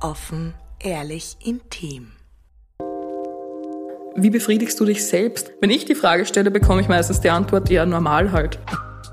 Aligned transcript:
Offen, 0.00 0.54
ehrlich, 0.80 1.36
intim. 1.44 2.12
Wie 4.16 4.30
befriedigst 4.30 4.78
du 4.78 4.84
dich 4.84 5.04
selbst? 5.04 5.52
Wenn 5.60 5.70
ich 5.70 5.84
die 5.84 5.94
Frage 5.94 6.24
stelle, 6.26 6.50
bekomme 6.50 6.80
ich 6.80 6.88
meistens 6.88 7.20
die 7.20 7.30
Antwort, 7.30 7.68
ja, 7.70 7.84
normal 7.84 8.32
halt. 8.32 8.58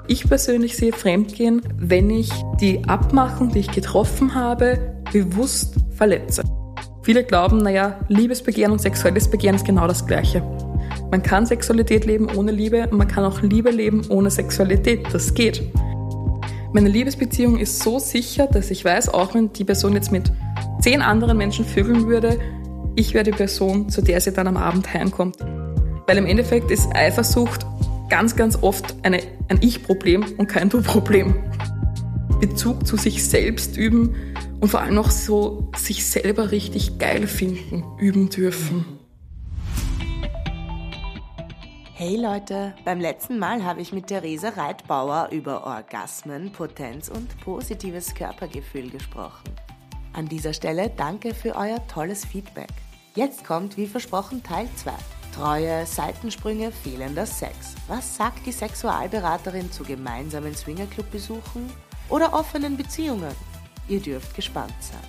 Ich 0.07 0.27
persönlich 0.27 0.77
sehe 0.77 0.93
Fremdgehen, 0.93 1.61
wenn 1.77 2.09
ich 2.09 2.29
die 2.59 2.83
Abmachung, 2.87 3.51
die 3.51 3.59
ich 3.59 3.71
getroffen 3.71 4.35
habe, 4.35 4.95
bewusst 5.11 5.75
verletze. 5.95 6.43
Viele 7.03 7.23
glauben, 7.23 7.59
naja, 7.59 7.99
Liebesbegehren 8.09 8.71
und 8.71 8.79
sexuelles 8.79 9.29
Begehren 9.29 9.55
ist 9.55 9.65
genau 9.65 9.87
das 9.87 10.05
Gleiche. 10.05 10.43
Man 11.09 11.23
kann 11.23 11.45
Sexualität 11.45 12.05
leben 12.05 12.27
ohne 12.35 12.51
Liebe 12.51 12.87
und 12.89 12.97
man 12.97 13.07
kann 13.07 13.25
auch 13.25 13.41
Liebe 13.41 13.71
leben 13.71 14.05
ohne 14.09 14.29
Sexualität. 14.29 15.07
Das 15.11 15.33
geht. 15.33 15.63
Meine 16.73 16.89
Liebesbeziehung 16.89 17.57
ist 17.57 17.79
so 17.79 17.99
sicher, 17.99 18.47
dass 18.47 18.71
ich 18.71 18.85
weiß, 18.85 19.09
auch 19.09 19.33
wenn 19.33 19.51
die 19.51 19.65
Person 19.65 19.93
jetzt 19.93 20.11
mit 20.11 20.31
zehn 20.81 21.01
anderen 21.01 21.37
Menschen 21.37 21.65
vögeln 21.65 22.07
würde, 22.07 22.39
ich 22.95 23.13
wäre 23.13 23.23
die 23.23 23.31
Person, 23.31 23.89
zu 23.89 24.01
der 24.01 24.19
sie 24.19 24.33
dann 24.33 24.47
am 24.47 24.57
Abend 24.57 24.93
heimkommt. 24.93 25.37
Weil 26.07 26.17
im 26.17 26.25
Endeffekt 26.25 26.71
ist 26.71 26.93
Eifersucht 26.93 27.65
ganz, 28.09 28.35
ganz 28.35 28.61
oft 28.61 28.95
eine, 29.03 29.19
ein 29.47 29.59
Ich-Problem 29.61 30.25
und 30.37 30.47
kein 30.47 30.69
Du-Problem. 30.69 31.35
Bezug 32.41 32.85
zu 32.85 32.97
sich 32.97 33.23
selbst 33.23 33.77
üben 33.77 34.15
und 34.59 34.69
vor 34.69 34.81
allem 34.81 34.97
auch 34.97 35.11
so 35.11 35.69
sich 35.77 36.05
selber 36.05 36.51
richtig 36.51 36.97
geil 36.97 37.27
finden, 37.27 37.83
üben 37.99 38.29
dürfen. 38.29 38.85
Hey 41.93 42.17
Leute, 42.17 42.73
beim 42.83 42.99
letzten 42.99 43.37
Mal 43.37 43.63
habe 43.63 43.79
ich 43.79 43.93
mit 43.93 44.07
Theresa 44.07 44.49
Reitbauer 44.49 45.29
über 45.31 45.65
Orgasmen, 45.65 46.51
Potenz 46.51 47.09
und 47.09 47.39
positives 47.41 48.15
Körpergefühl 48.15 48.89
gesprochen. 48.89 49.43
An 50.13 50.27
dieser 50.27 50.53
Stelle 50.53 50.91
danke 50.95 51.33
für 51.33 51.55
euer 51.55 51.85
tolles 51.87 52.25
Feedback. 52.25 52.69
Jetzt 53.15 53.45
kommt, 53.45 53.77
wie 53.77 53.87
versprochen, 53.87 54.43
Teil 54.43 54.67
2. 54.75 54.91
Treue, 55.33 55.85
Seitensprünge, 55.85 56.71
fehlender 56.71 57.25
Sex. 57.25 57.75
Was 57.87 58.17
sagt 58.17 58.45
die 58.45 58.51
Sexualberaterin 58.51 59.71
zu 59.71 59.83
gemeinsamen 59.83 60.53
Swingerclub-Besuchen 60.53 61.69
oder 62.09 62.33
offenen 62.33 62.75
Beziehungen? 62.75 63.33
Ihr 63.87 64.01
dürft 64.01 64.35
gespannt 64.35 64.73
sein. 64.81 64.99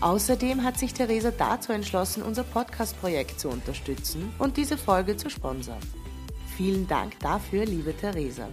Außerdem 0.00 0.64
hat 0.64 0.78
sich 0.78 0.94
Theresa 0.94 1.30
dazu 1.30 1.72
entschlossen, 1.72 2.22
unser 2.22 2.44
Podcast-Projekt 2.44 3.38
zu 3.38 3.50
unterstützen 3.50 4.32
und 4.38 4.56
diese 4.56 4.78
Folge 4.78 5.16
zu 5.16 5.28
sponsern. 5.28 5.78
Vielen 6.56 6.88
Dank 6.88 7.18
dafür, 7.20 7.66
liebe 7.66 7.94
Theresa. 7.96 8.48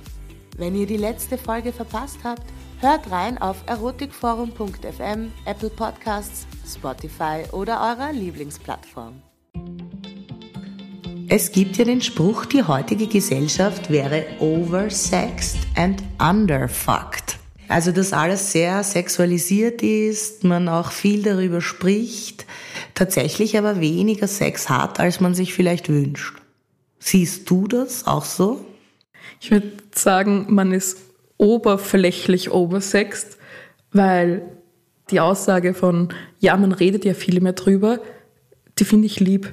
Wenn 0.58 0.76
ihr 0.76 0.86
die 0.86 0.98
letzte 0.98 1.38
Folge 1.38 1.72
verpasst 1.72 2.20
habt, 2.24 2.44
hört 2.82 3.12
rein 3.12 3.38
auf 3.38 3.58
erotikforum.fm, 3.66 5.32
Apple 5.46 5.70
Podcasts, 5.70 6.48
Spotify 6.68 7.44
oder 7.52 7.82
eurer 7.82 8.14
Lieblingsplattform. 8.14 9.22
Es 11.28 11.52
gibt 11.52 11.78
ja 11.78 11.86
den 11.86 12.02
Spruch, 12.02 12.46
die 12.46 12.64
heutige 12.64 13.06
Gesellschaft 13.06 13.92
wäre 13.92 14.26
oversexed 14.40 15.60
and 15.76 16.02
underfucked. 16.20 17.38
Also, 17.68 17.92
dass 17.92 18.14
alles 18.14 18.52
sehr 18.52 18.84
sexualisiert 18.84 19.84
ist, 19.84 20.44
man 20.44 20.68
auch 20.68 20.92
viel 20.92 21.22
darüber 21.22 21.62
spricht, 21.62 22.48
tatsächlich 22.96 23.60
aber 23.60 23.80
weniger 23.80 24.28
Sex 24.28 24.70
hat, 24.70 25.00
als 25.00 25.20
man 25.20 25.36
sich 25.36 25.54
vielleicht 25.54 25.88
wünscht. 25.88 26.42
Siehst 26.98 27.48
du 27.48 27.68
das 27.68 28.08
auch 28.08 28.26
so? 28.26 28.66
Ich 29.40 29.52
würde 29.52 29.72
sagen, 29.94 30.48
man 30.50 30.72
ist 30.72 30.98
oberflächlich 31.40 32.52
oversexed, 32.52 33.38
weil 33.92 34.44
die 35.10 35.20
Aussage 35.20 35.74
von, 35.74 36.10
ja, 36.38 36.56
man 36.56 36.72
redet 36.72 37.04
ja 37.04 37.16
viel 37.16 37.42
mehr 37.42 37.54
drüber, 37.54 38.00
die 38.78 38.86
finde 38.86 39.08
ich 39.08 39.20
lieb 39.20 39.52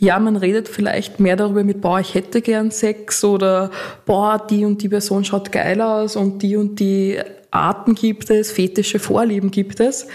ja, 0.00 0.18
man 0.18 0.36
redet 0.36 0.66
vielleicht 0.66 1.20
mehr 1.20 1.36
darüber 1.36 1.62
mit, 1.62 1.82
boah, 1.82 2.00
ich 2.00 2.14
hätte 2.14 2.40
gern 2.40 2.70
Sex 2.70 3.22
oder 3.22 3.70
boah, 4.06 4.44
die 4.48 4.64
und 4.64 4.80
die 4.80 4.88
Person 4.88 5.26
schaut 5.26 5.52
geil 5.52 5.82
aus 5.82 6.16
und 6.16 6.42
die 6.42 6.56
und 6.56 6.80
die 6.80 7.18
Arten 7.50 7.94
gibt 7.94 8.30
es, 8.30 8.50
fetische 8.50 8.98
Vorlieben 8.98 9.50
gibt 9.50 9.78
es. 9.78 10.08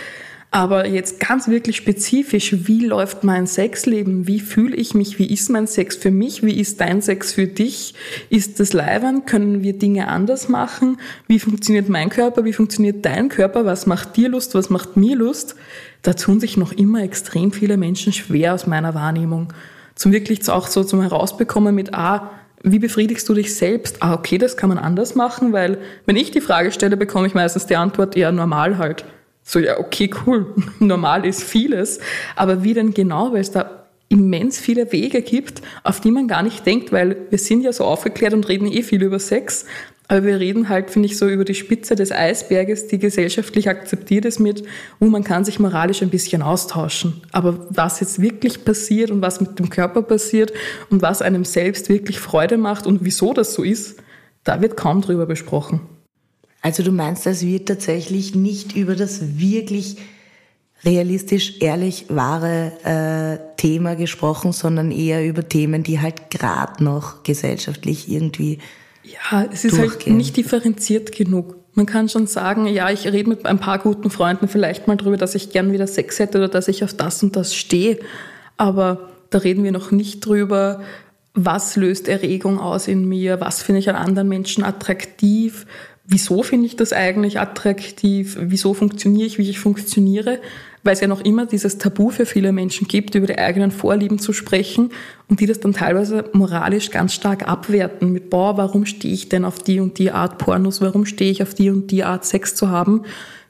Aber 0.55 0.87
jetzt 0.87 1.19
ganz 1.19 1.49
wirklich 1.49 1.75
spezifisch, 1.75 2.55
wie 2.65 2.85
läuft 2.85 3.25
mein 3.25 3.45
Sexleben? 3.45 4.25
Wie 4.25 4.39
fühle 4.39 4.77
ich 4.77 4.93
mich? 4.93 5.19
Wie 5.19 5.25
ist 5.25 5.49
mein 5.49 5.67
Sex 5.67 5.97
für 5.97 6.11
mich? 6.11 6.43
Wie 6.43 6.57
ist 6.57 6.79
dein 6.79 7.01
Sex 7.01 7.33
für 7.33 7.45
dich? 7.45 7.93
Ist 8.29 8.61
das 8.61 8.71
Leibern? 8.71 9.25
Können 9.25 9.63
wir 9.63 9.77
Dinge 9.77 10.07
anders 10.07 10.47
machen? 10.47 10.95
Wie 11.27 11.39
funktioniert 11.39 11.89
mein 11.89 12.07
Körper? 12.09 12.45
Wie 12.45 12.53
funktioniert 12.53 13.05
dein 13.05 13.27
Körper? 13.27 13.65
Was 13.65 13.85
macht 13.85 14.15
dir 14.15 14.29
Lust? 14.29 14.55
Was 14.55 14.69
macht 14.69 14.95
mir 14.95 15.17
Lust? 15.17 15.57
Da 16.03 16.13
tun 16.13 16.39
sich 16.39 16.55
noch 16.55 16.71
immer 16.71 17.03
extrem 17.03 17.51
viele 17.51 17.75
Menschen 17.75 18.13
schwer 18.13 18.53
aus 18.53 18.65
meiner 18.65 18.93
Wahrnehmung 18.93 19.51
zum 19.93 20.13
wirklich 20.13 20.49
auch 20.49 20.67
so 20.67 20.85
zum 20.85 21.01
Herausbekommen 21.01 21.75
mit, 21.75 21.93
ah, 21.93 22.31
wie 22.63 22.79
befriedigst 22.79 23.27
du 23.27 23.33
dich 23.33 23.53
selbst? 23.53 24.01
Ah, 24.01 24.13
okay, 24.13 24.37
das 24.37 24.55
kann 24.55 24.69
man 24.69 24.77
anders 24.77 25.15
machen, 25.15 25.51
weil 25.51 25.79
wenn 26.05 26.15
ich 26.15 26.31
die 26.31 26.39
Frage 26.39 26.71
stelle, 26.71 26.95
bekomme 26.95 27.27
ich 27.27 27.33
meistens 27.33 27.65
die 27.65 27.75
Antwort, 27.75 28.15
ja, 28.15 28.31
normal 28.31 28.77
halt. 28.77 29.03
So, 29.47 29.59
ja, 29.59 29.79
okay, 29.79 30.09
cool, 30.25 30.47
normal 30.79 31.23
ist 31.23 31.43
vieles, 31.43 31.99
aber 32.35 32.63
wie 32.63 32.73
denn 32.73 32.95
genau, 32.95 33.31
weil 33.31 33.41
es 33.41 33.51
da 33.51 33.85
immens 34.09 34.59
viele 34.59 34.91
Wege 34.91 35.21
gibt, 35.21 35.61
auf 35.83 36.01
die 36.01 36.09
man 36.09 36.27
gar 36.27 36.41
nicht 36.41 36.65
denkt, 36.65 36.91
weil 36.91 37.15
wir 37.29 37.37
sind 37.37 37.61
ja 37.61 37.71
so 37.71 37.85
aufgeklärt 37.85 38.33
und 38.33 38.49
reden 38.49 38.67
eh 38.67 38.81
viel 38.81 39.03
über 39.03 39.19
Sex, 39.19 39.65
aber 40.07 40.23
wir 40.23 40.39
reden 40.39 40.67
halt, 40.67 40.89
finde 40.89 41.07
ich, 41.07 41.17
so 41.17 41.27
über 41.27 41.45
die 41.45 41.53
Spitze 41.53 41.95
des 41.95 42.11
Eisberges, 42.11 42.87
die 42.87 42.97
gesellschaftlich 42.97 43.69
akzeptiert 43.69 44.25
ist 44.25 44.39
mit, 44.39 44.63
wo 44.99 45.07
man 45.07 45.23
kann 45.23 45.45
sich 45.45 45.59
moralisch 45.59 46.01
ein 46.01 46.09
bisschen 46.09 46.41
austauschen. 46.41 47.21
Aber 47.31 47.67
was 47.69 47.99
jetzt 47.99 48.21
wirklich 48.21 48.65
passiert 48.65 49.09
und 49.09 49.21
was 49.21 49.41
mit 49.41 49.57
dem 49.57 49.69
Körper 49.69 50.03
passiert 50.03 50.53
und 50.89 51.01
was 51.01 51.23
einem 51.23 51.43
selbst 51.43 51.89
wirklich 51.89 52.19
Freude 52.19 52.57
macht 52.57 52.85
und 52.85 53.03
wieso 53.03 53.33
das 53.33 53.53
so 53.53 53.63
ist, 53.63 53.97
da 54.43 54.61
wird 54.61 54.77
kaum 54.77 55.01
drüber 55.01 55.25
besprochen. 55.25 55.81
Also 56.65 56.81
du 56.81 56.91
meinst, 56.91 57.27
es 57.27 57.45
wird 57.45 57.67
tatsächlich 57.67 58.33
nicht 58.33 58.75
über 58.75 58.95
das 58.95 59.37
wirklich 59.37 59.97
realistisch, 60.83 61.61
ehrlich, 61.61 62.05
wahre 62.09 62.71
äh, 62.83 63.55
Thema 63.55 63.95
gesprochen, 63.95 64.51
sondern 64.51 64.89
eher 64.89 65.23
über 65.27 65.47
Themen, 65.47 65.83
die 65.83 66.01
halt 66.01 66.31
gerade 66.31 66.83
noch 66.83 67.21
gesellschaftlich 67.21 68.09
irgendwie 68.09 68.57
ja, 69.03 69.45
es 69.53 69.63
ist 69.63 69.73
halt 69.77 69.91
durchgehen. 69.91 70.13
halt 70.13 70.17
nicht 70.17 70.37
differenziert 70.37 71.11
genug. 71.11 71.55
Man 71.75 71.85
kann 71.85 72.09
schon 72.09 72.25
sagen, 72.25 72.65
ja, 72.65 72.89
ich 72.89 73.05
rede 73.05 73.29
mit 73.29 73.45
ein 73.45 73.59
paar 73.59 73.77
guten 73.77 74.09
Freunden 74.09 74.47
vielleicht 74.47 74.87
mal 74.87 74.97
drüber, 74.97 75.17
dass 75.17 75.35
ich 75.35 75.51
gern 75.51 75.71
wieder 75.71 75.85
Sex 75.85 76.17
hätte 76.17 76.39
oder 76.39 76.47
dass 76.47 76.67
ich 76.67 76.83
auf 76.83 76.95
das 76.95 77.21
und 77.21 77.35
das 77.35 77.53
stehe. 77.53 77.99
Aber 78.57 79.11
da 79.29 79.37
reden 79.37 79.63
wir 79.63 79.71
noch 79.71 79.91
nicht 79.91 80.25
drüber, 80.25 80.81
was 81.35 81.75
löst 81.75 82.07
Erregung 82.07 82.59
aus 82.59 82.87
in 82.87 83.07
mir, 83.07 83.39
was 83.39 83.61
finde 83.61 83.81
ich 83.81 83.89
an 83.89 83.95
anderen 83.95 84.29
Menschen 84.29 84.63
attraktiv, 84.63 85.67
wieso 86.07 86.43
finde 86.43 86.67
ich 86.67 86.75
das 86.75 86.93
eigentlich 86.93 87.39
attraktiv, 87.39 88.37
wieso 88.39 88.73
funktioniere 88.73 89.25
ich, 89.25 89.37
wie 89.37 89.49
ich 89.49 89.59
funktioniere, 89.59 90.39
weil 90.83 90.93
es 90.93 91.01
ja 91.01 91.07
noch 91.07 91.21
immer 91.21 91.47
dieses 91.47 91.79
Tabu 91.79 92.11
für 92.11 92.27
viele 92.27 92.51
Menschen 92.51 92.87
gibt, 92.87 93.15
über 93.15 93.25
die 93.25 93.39
eigenen 93.39 93.71
Vorlieben 93.71 94.19
zu 94.19 94.33
sprechen 94.33 94.91
und 95.27 95.39
die 95.39 95.47
das 95.47 95.59
dann 95.59 95.73
teilweise 95.73 96.29
moralisch 96.33 96.91
ganz 96.91 97.13
stark 97.13 97.47
abwerten 97.47 98.11
mit, 98.11 98.29
boah, 98.29 98.55
warum 98.55 98.85
stehe 98.85 99.13
ich 99.13 99.29
denn 99.29 99.45
auf 99.45 99.57
die 99.57 99.79
und 99.79 99.97
die 99.97 100.11
Art 100.11 100.37
Pornos, 100.37 100.81
warum 100.81 101.07
stehe 101.07 101.31
ich 101.31 101.41
auf 101.41 101.55
die 101.55 101.71
und 101.71 101.89
die 101.89 102.03
Art 102.03 102.23
Sex 102.23 102.53
zu 102.53 102.69
haben, 102.69 103.01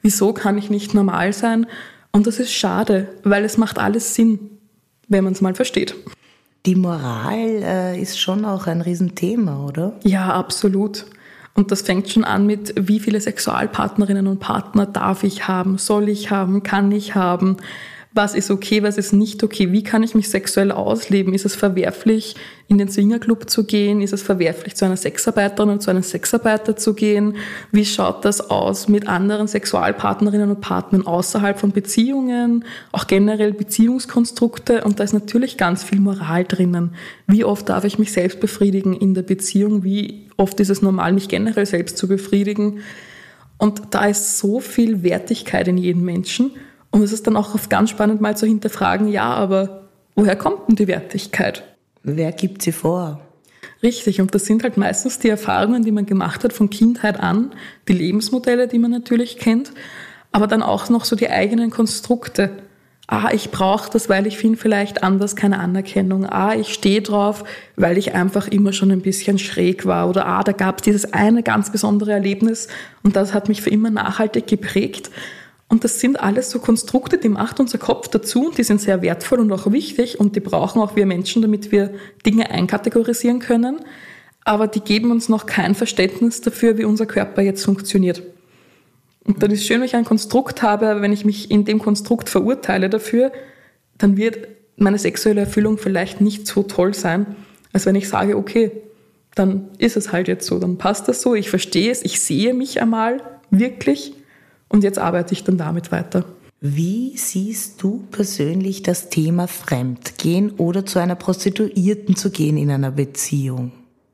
wieso 0.02 0.32
kann 0.32 0.58
ich 0.58 0.70
nicht 0.70 0.94
normal 0.94 1.34
sein? 1.34 1.68
Und 2.14 2.26
das 2.26 2.40
ist 2.40 2.54
schade, 2.54 3.10
weil 3.24 3.44
es 3.44 3.58
macht 3.58 3.80
alles 3.80 4.16
Sinn, 4.16 4.40
wenn 5.10 5.26
man 5.26 5.34
es 5.34 5.42
mal 5.42 5.56
versteht. 5.56 5.94
Die 6.66 6.76
Moral 6.76 7.62
äh, 7.62 8.02
ist 8.02 8.20
schon 8.20 8.46
auch 8.46 8.66
ein 8.66 8.80
Riesenthema, 8.80 9.66
oder? 9.66 10.00
Ja, 10.04 10.34
absolut. 10.34 11.06
Und 11.56 11.72
das 11.72 11.82
fängt 11.84 12.10
schon 12.10 12.26
an 12.26 12.46
mit, 12.46 12.74
wie 12.78 13.00
viele 13.00 13.20
Sexualpartnerinnen 13.20 14.28
und 14.28 14.40
Partner 14.40 14.86
darf 14.86 15.24
ich 15.24 15.48
haben, 15.48 15.78
soll 15.78 16.10
ich 16.10 16.30
haben, 16.30 16.64
kann 16.64 16.92
ich 16.92 17.16
haben, 17.16 17.58
was 18.16 18.34
ist 18.34 18.50
okay, 18.50 18.82
was 18.82 18.98
ist 18.98 19.12
nicht 19.12 19.44
okay, 19.44 19.74
wie 19.74 19.84
kann 19.84 20.02
ich 20.02 20.16
mich 20.16 20.30
sexuell 20.30 20.72
ausleben, 20.72 21.34
ist 21.34 21.46
es 21.46 21.54
verwerflich, 21.54 22.36
in 22.70 22.78
den 22.78 22.88
Swingerclub 22.88 23.50
zu 23.50 23.66
gehen, 23.66 24.00
ist 24.00 24.14
es 24.14 24.24
verwerflich, 24.24 24.76
zu 24.76 24.86
einer 24.86 24.96
Sexarbeiterin 24.96 25.70
und 25.70 25.82
zu 25.82 25.92
einem 25.92 26.02
Sexarbeiter 26.02 26.78
zu 26.78 26.94
gehen, 26.94 27.36
wie 27.74 27.84
schaut 27.84 28.24
das 28.24 28.50
aus 28.50 28.88
mit 28.88 29.10
anderen 29.10 29.48
Sexualpartnerinnen 29.50 30.50
und 30.50 30.62
Partnern 30.62 31.06
außerhalb 31.06 31.60
von 31.60 31.74
Beziehungen, 31.74 32.64
auch 32.94 33.06
generell 33.08 33.52
Beziehungskonstrukte? 33.52 34.86
Und 34.86 35.02
da 35.02 35.04
ist 35.04 35.14
natürlich 35.14 35.58
ganz 35.58 35.84
viel 35.84 36.00
Moral 36.00 36.46
drinnen. 36.46 36.92
Wie 37.28 37.44
oft 37.44 37.68
darf 37.68 37.84
ich 37.84 38.00
mich 38.00 38.14
selbst 38.14 38.40
befriedigen 38.40 38.94
in 38.94 39.14
der 39.14 39.24
Beziehung, 39.24 39.84
wie 39.84 40.30
oft 40.38 40.58
ist 40.62 40.70
es 40.70 40.82
normal, 40.82 41.12
mich 41.12 41.28
generell 41.28 41.66
selbst 41.66 41.98
zu 41.98 42.08
befriedigen? 42.08 42.80
Und 43.58 43.82
da 43.92 44.06
ist 44.06 44.38
so 44.38 44.62
viel 44.62 45.04
Wertigkeit 45.04 45.68
in 45.68 45.78
jedem 45.78 46.06
Menschen 46.06 46.52
und 46.96 47.04
es 47.04 47.12
ist 47.12 47.28
dann 47.28 47.36
auch 47.36 47.54
oft 47.54 47.70
ganz 47.70 47.90
spannend, 47.90 48.22
mal 48.22 48.38
zu 48.38 48.46
hinterfragen, 48.46 49.10
ja, 49.10 49.26
aber 49.26 49.82
woher 50.16 50.38
kommt 50.38 50.70
denn 50.70 50.78
die 50.78 50.88
Wertigkeit? 50.88 51.62
Wer 52.04 52.32
gibt 52.32 52.62
sie 52.62 52.72
vor? 52.72 53.20
Richtig, 53.84 54.22
und 54.22 54.34
das 54.34 54.46
sind 54.46 54.64
halt 54.64 54.78
meistens 54.78 55.20
die 55.20 55.28
Erfahrungen, 55.28 55.84
die 55.84 55.92
man 55.92 56.06
gemacht 56.06 56.46
hat 56.46 56.54
von 56.54 56.70
Kindheit 56.70 57.20
an, 57.20 57.52
die 57.90 57.94
Lebensmodelle, 57.94 58.70
die 58.70 58.80
man 58.80 58.92
natürlich 58.92 59.38
kennt, 59.38 59.74
aber 60.32 60.48
dann 60.48 60.64
auch 60.64 60.88
noch 60.88 61.04
so 61.04 61.18
die 61.18 61.30
eigenen 61.30 61.70
Konstrukte. 61.70 62.52
ah, 63.08 63.30
ich 63.34 63.52
brauche 63.52 63.92
das, 63.92 64.08
weil 64.08 64.26
ich 64.26 64.38
finde 64.38 64.58
vielleicht 64.58 65.04
anders 65.04 65.36
keine 65.36 65.60
Anerkennung, 65.60 66.26
ah, 66.26 66.56
ich 66.56 66.74
stehe 66.74 67.02
drauf, 67.02 67.44
weil 67.76 67.98
ich 67.98 68.16
einfach 68.16 68.48
immer 68.48 68.72
schon 68.72 68.92
ein 68.92 69.02
bisschen 69.02 69.38
schräg 69.38 69.86
war 69.86 70.08
oder 70.08 70.28
ah, 70.28 70.44
da 70.44 70.54
gab 70.54 70.78
es 70.78 70.84
dieses 70.84 71.12
eine 71.12 71.44
ganz 71.44 71.74
besondere 71.74 72.14
Erlebnis 72.14 72.70
und 73.04 73.18
das 73.18 73.34
hat 73.34 73.50
mich 73.50 73.62
für 73.62 73.70
immer 73.70 73.90
nachhaltig 73.90 74.48
geprägt. 74.48 75.12
Und 75.68 75.84
das 75.84 76.00
sind 76.00 76.20
alles 76.20 76.52
so 76.52 76.60
Konstrukte, 76.60 77.18
die 77.18 77.30
macht 77.30 77.60
unser 77.60 77.80
Kopf 77.80 78.08
dazu 78.08 78.46
und 78.46 78.58
die 78.58 78.64
sind 78.64 78.82
sehr 78.82 79.02
wertvoll 79.02 79.40
und 79.40 79.52
auch 79.52 79.72
wichtig 79.72 80.20
und 80.20 80.36
die 80.36 80.40
brauchen 80.40 80.82
auch 80.82 80.96
wir 80.96 81.06
Menschen, 81.06 81.42
damit 81.42 81.72
wir 81.72 81.94
Dinge 82.26 82.52
einkategorisieren 82.52 83.40
können. 83.40 83.80
Aber 84.44 84.68
die 84.68 84.82
geben 84.82 85.10
uns 85.10 85.28
noch 85.28 85.48
kein 85.48 85.74
Verständnis 85.74 86.42
dafür, 86.42 86.78
wie 86.78 86.86
unser 86.86 87.08
Körper 87.08 87.42
jetzt 87.42 87.66
funktioniert. 87.66 88.22
Und 89.24 89.42
dann 89.42 89.50
ist 89.50 89.66
schön, 89.66 89.80
wenn 89.80 89.88
ich 89.88 89.96
ein 89.96 90.06
Konstrukt 90.06 90.62
habe, 90.62 90.88
aber 90.88 91.02
wenn 91.02 91.12
ich 91.12 91.26
mich 91.26 91.50
in 91.50 91.66
dem 91.66 91.80
Konstrukt 91.80 92.30
verurteile 92.30 92.90
dafür, 92.90 93.32
dann 93.98 94.18
wird 94.18 94.48
meine 94.78 95.00
sexuelle 95.00 95.42
Erfüllung 95.42 95.80
vielleicht 95.80 96.22
nicht 96.22 96.46
so 96.46 96.62
toll 96.62 96.94
sein, 96.94 97.36
als 97.74 97.88
wenn 97.88 97.96
ich 97.96 98.08
sage, 98.08 98.38
okay, 98.38 98.72
dann 99.34 99.70
ist 99.80 99.98
es 99.98 100.12
halt 100.12 100.28
jetzt 100.28 100.46
so, 100.46 100.60
dann 100.60 100.78
passt 100.78 101.08
das 101.08 101.22
so, 101.22 101.34
ich 101.34 101.50
verstehe 101.50 101.92
es, 101.92 102.04
ich 102.04 102.22
sehe 102.22 102.54
mich 102.54 102.82
einmal 102.82 103.22
wirklich 103.50 104.14
und 104.68 104.84
jetzt 104.84 105.00
arbeite 105.00 105.34
ich 105.34 105.44
dann 105.44 105.58
damit 105.58 105.92
weiter. 105.92 106.26
Wie 106.62 107.16
siehst 107.18 107.84
du 107.84 108.08
persönlich 108.12 108.82
das 108.82 109.10
Thema 109.10 109.48
Fremdgehen 109.48 110.52
oder 110.52 110.86
zu 110.86 111.00
einer 111.00 111.16
Prostituierten 111.16 112.16
zu 112.16 112.32
gehen 112.32 112.58
in 112.58 112.72
einer 112.72 112.92
Beziehung? 112.92 113.72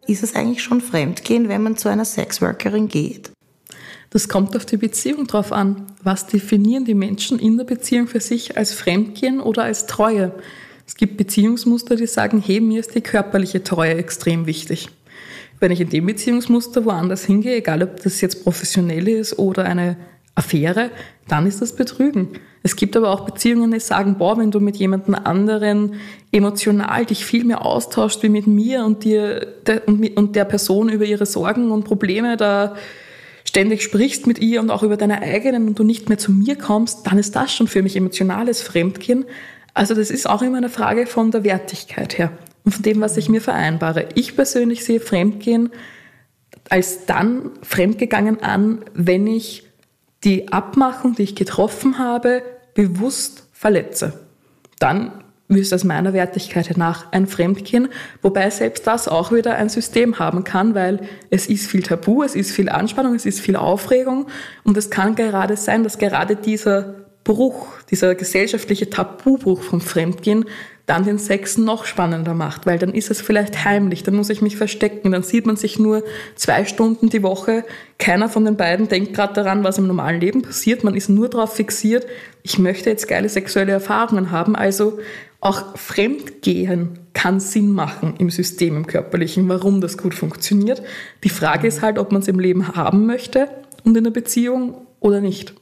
Ist 0.08 0.24
es 0.24 0.36
eigentlich 0.36 0.64
schon 0.64 0.82
Fremdgehen, 0.82 1.48
wenn 1.48 1.64
man 1.64 1.78
zu 1.78 1.88
einer 1.88 2.04
Sexworkerin 2.04 2.88
geht? 2.88 3.32
Das 4.10 4.28
kommt 4.28 4.58
auf 4.58 4.66
die 4.66 4.78
Beziehung 4.78 5.28
drauf 5.28 5.54
an. 5.54 5.88
Was 6.04 6.28
definieren 6.28 6.84
die 6.84 6.96
Menschen 6.96 7.40
in 7.40 7.58
der 7.58 7.64
Beziehung 7.64 8.08
für 8.08 8.20
sich 8.20 8.58
als 8.58 8.74
Fremdgehen 8.74 9.40
oder 9.40 9.64
als 9.64 9.86
Treue? 9.86 10.34
Es 10.86 10.96
gibt 10.96 11.16
Beziehungsmuster, 11.16 11.96
die 11.96 12.08
sagen, 12.08 12.44
hey, 12.46 12.60
mir 12.60 12.82
ist 12.82 12.96
die 12.96 13.02
körperliche 13.02 13.64
Treue 13.64 13.96
extrem 13.96 14.46
wichtig. 14.46 14.90
Wenn 15.62 15.72
ich 15.72 15.80
in 15.80 15.90
dem 15.90 16.08
Beziehungsmuster 16.08 16.84
woanders 16.84 17.24
hingehe, 17.24 17.56
egal 17.56 17.84
ob 17.84 18.02
das 18.04 18.20
jetzt 18.20 18.44
professionell 18.44 19.08
ist 19.08 19.40
oder 19.40 19.64
eine 19.64 19.96
Affäre, 20.36 20.92
dann 21.28 21.46
ist 21.46 21.62
das 21.62 21.76
Betrügen. 21.76 22.30
Es 22.64 22.76
gibt 22.76 22.96
aber 22.96 23.10
auch 23.10 23.26
Beziehungen, 23.26 23.72
die 23.72 23.80
sagen, 23.80 24.18
boah, 24.18 24.38
wenn 24.38 24.52
du 24.52 24.60
mit 24.60 24.78
jemandem 24.78 25.16
anderen 25.16 25.96
emotional 26.32 27.06
dich 27.06 27.26
viel 27.26 27.44
mehr 27.44 27.66
austauschst 27.66 28.22
wie 28.24 28.30
mit 28.30 28.48
mir 28.48 28.86
und 28.86 29.04
dir 29.04 29.48
der, 29.66 29.88
und 29.88 30.36
der 30.36 30.46
Person 30.46 30.90
über 30.90 31.06
ihre 31.06 31.26
Sorgen 31.26 31.72
und 31.72 31.84
Probleme 31.84 32.38
da 32.38 32.76
ständig 33.44 33.82
sprichst 33.82 34.28
mit 34.28 34.40
ihr 34.40 34.62
und 34.62 34.70
auch 34.70 34.84
über 34.84 34.96
deine 34.96 35.22
eigenen 35.22 35.68
und 35.68 35.80
du 35.80 35.84
nicht 35.84 36.08
mehr 36.10 36.20
zu 36.20 36.32
mir 36.32 36.56
kommst, 36.56 37.08
dann 37.08 37.18
ist 37.18 37.36
das 37.36 37.54
schon 37.54 37.68
für 37.68 37.82
mich 37.82 37.96
emotionales 37.96 38.62
Fremdgehen. 38.62 39.26
Also 39.74 39.96
das 39.96 40.12
ist 40.12 40.30
auch 40.30 40.44
immer 40.44 40.58
eine 40.58 40.70
Frage 40.70 41.08
von 41.08 41.32
der 41.32 41.44
Wertigkeit 41.44 42.18
her 42.18 42.32
und 42.64 42.74
von 42.74 42.84
dem, 42.84 43.02
was 43.02 43.18
ich 43.18 43.28
mir 43.28 43.42
vereinbare. 43.42 44.10
Ich 44.14 44.36
persönlich 44.36 44.86
sehe 44.86 45.00
Fremdgehen 45.00 45.72
als 46.70 47.06
dann 47.06 47.52
fremdgegangen 47.64 48.44
an, 48.44 48.86
wenn 48.94 49.28
ich 49.28 49.71
die 50.24 50.52
Abmachung, 50.52 51.16
die 51.16 51.24
ich 51.24 51.36
getroffen 51.36 51.98
habe, 51.98 52.44
bewusst 52.74 53.48
verletze. 53.54 54.14
Dann 54.80 55.12
ist 55.48 55.74
aus 55.74 55.84
meiner 55.84 56.14
Wertigkeit 56.14 56.78
nach 56.78 57.12
ein 57.12 57.28
Fremdgehen, 57.28 57.90
wobei 58.22 58.50
selbst 58.50 58.88
das 58.88 59.08
auch 59.08 59.32
wieder 59.32 59.56
ein 59.56 59.70
System 59.70 60.18
haben 60.18 60.44
kann, 60.44 60.76
weil 60.76 61.02
es 61.30 61.48
ist 61.48 61.68
viel 61.68 61.84
Tabu, 61.84 62.24
es 62.24 62.36
ist 62.36 62.52
viel 62.52 62.70
Anspannung, 62.70 63.16
es 63.16 63.26
ist 63.26 63.42
viel 63.42 63.58
Aufregung 63.58 64.28
und 64.64 64.78
es 64.78 64.90
kann 64.90 65.16
gerade 65.16 65.58
sein, 65.58 65.84
dass 65.84 65.98
gerade 65.98 66.36
dieser 66.36 66.96
Bruch, 67.24 67.68
dieser 67.90 68.16
gesellschaftliche 68.16 68.90
Tabubruch 68.90 69.62
vom 69.62 69.82
Fremdgehen 69.82 70.46
dann 70.92 71.06
den 71.06 71.20
Sex 71.20 71.58
noch 71.58 71.86
spannender 71.86 72.34
macht, 72.34 72.66
weil 72.66 72.78
dann 72.78 72.94
ist 72.94 73.10
es 73.10 73.22
vielleicht 73.22 73.64
heimlich, 73.64 74.04
dann 74.04 74.14
muss 74.14 74.30
ich 74.30 74.42
mich 74.42 74.58
verstecken, 74.58 75.14
dann 75.14 75.24
sieht 75.24 75.46
man 75.46 75.56
sich 75.56 75.80
nur 75.80 76.04
zwei 76.36 76.66
Stunden 76.66 77.10
die 77.10 77.24
Woche, 77.24 77.64
keiner 77.98 78.28
von 78.28 78.44
den 78.44 78.58
beiden 78.58 78.90
denkt 78.90 79.14
gerade 79.14 79.34
daran, 79.34 79.64
was 79.64 79.78
im 79.78 79.88
normalen 79.88 80.20
Leben 80.20 80.42
passiert, 80.42 80.84
man 80.84 80.94
ist 80.94 81.08
nur 81.08 81.30
darauf 81.30 81.56
fixiert, 81.56 82.06
ich 82.44 82.60
möchte 82.60 82.90
jetzt 82.90 83.08
geile 83.08 83.30
sexuelle 83.30 83.72
Erfahrungen 83.72 84.32
haben, 84.32 84.54
also 84.54 85.00
auch 85.40 85.78
Fremdgehen 85.78 87.00
kann 87.14 87.40
Sinn 87.40 87.72
machen 87.72 88.16
im 88.18 88.30
System, 88.30 88.76
im 88.76 88.86
körperlichen, 88.86 89.48
warum 89.48 89.80
das 89.80 89.98
gut 89.98 90.14
funktioniert. 90.14 90.84
Die 91.24 91.30
Frage 91.30 91.68
ist 91.68 91.82
halt, 91.82 92.00
ob 92.00 92.12
man 92.12 92.22
es 92.22 92.28
im 92.28 92.38
Leben 92.38 92.76
haben 92.76 93.06
möchte 93.06 93.48
und 93.86 93.96
in 93.96 94.04
der 94.04 94.12
Beziehung 94.12 94.76
oder 95.00 95.22
nicht. 95.22 95.54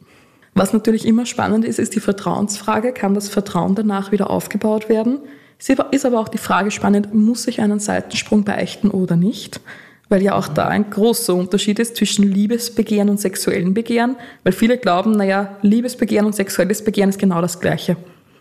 Was 0.54 0.74
natürlich 0.74 1.06
immer 1.06 1.26
spannend 1.26 1.66
ist, 1.66 1.80
ist 1.80 1.96
die 1.96 2.00
Vertrauensfrage. 2.00 2.92
Kann 2.92 3.14
das 3.14 3.30
Vertrauen 3.30 3.76
danach 3.76 4.12
wieder 4.12 4.30
aufgebaut 4.30 4.90
werden? 4.90 5.20
Es 5.60 5.70
ist 5.92 6.06
aber 6.06 6.20
auch 6.20 6.30
die 6.30 6.38
Frage 6.38 6.72
spannend, 6.72 7.14
muss 7.14 7.48
ich 7.48 7.62
einen 7.62 7.80
Seitensprung 7.80 8.46
beichten 8.46 8.92
oder 8.92 9.16
nicht? 9.18 9.60
Weil 10.08 10.24
ja 10.24 10.36
auch 10.36 10.48
da 10.48 10.68
ein 10.68 10.90
großer 10.90 11.36
Unterschied 11.36 11.80
ist 11.80 11.98
zwischen 11.98 12.24
Liebesbegehren 12.32 13.10
und 13.10 13.20
sexuellem 13.20 13.74
Begehren, 13.74 14.16
weil 14.44 14.54
viele 14.54 14.78
glauben, 14.78 15.12
naja, 15.12 15.58
Liebesbegehren 15.62 16.26
und 16.26 16.34
sexuelles 16.34 16.84
Begehren 16.84 17.10
ist 17.10 17.20
genau 17.20 17.42
das 17.42 17.60
Gleiche. 17.60 17.98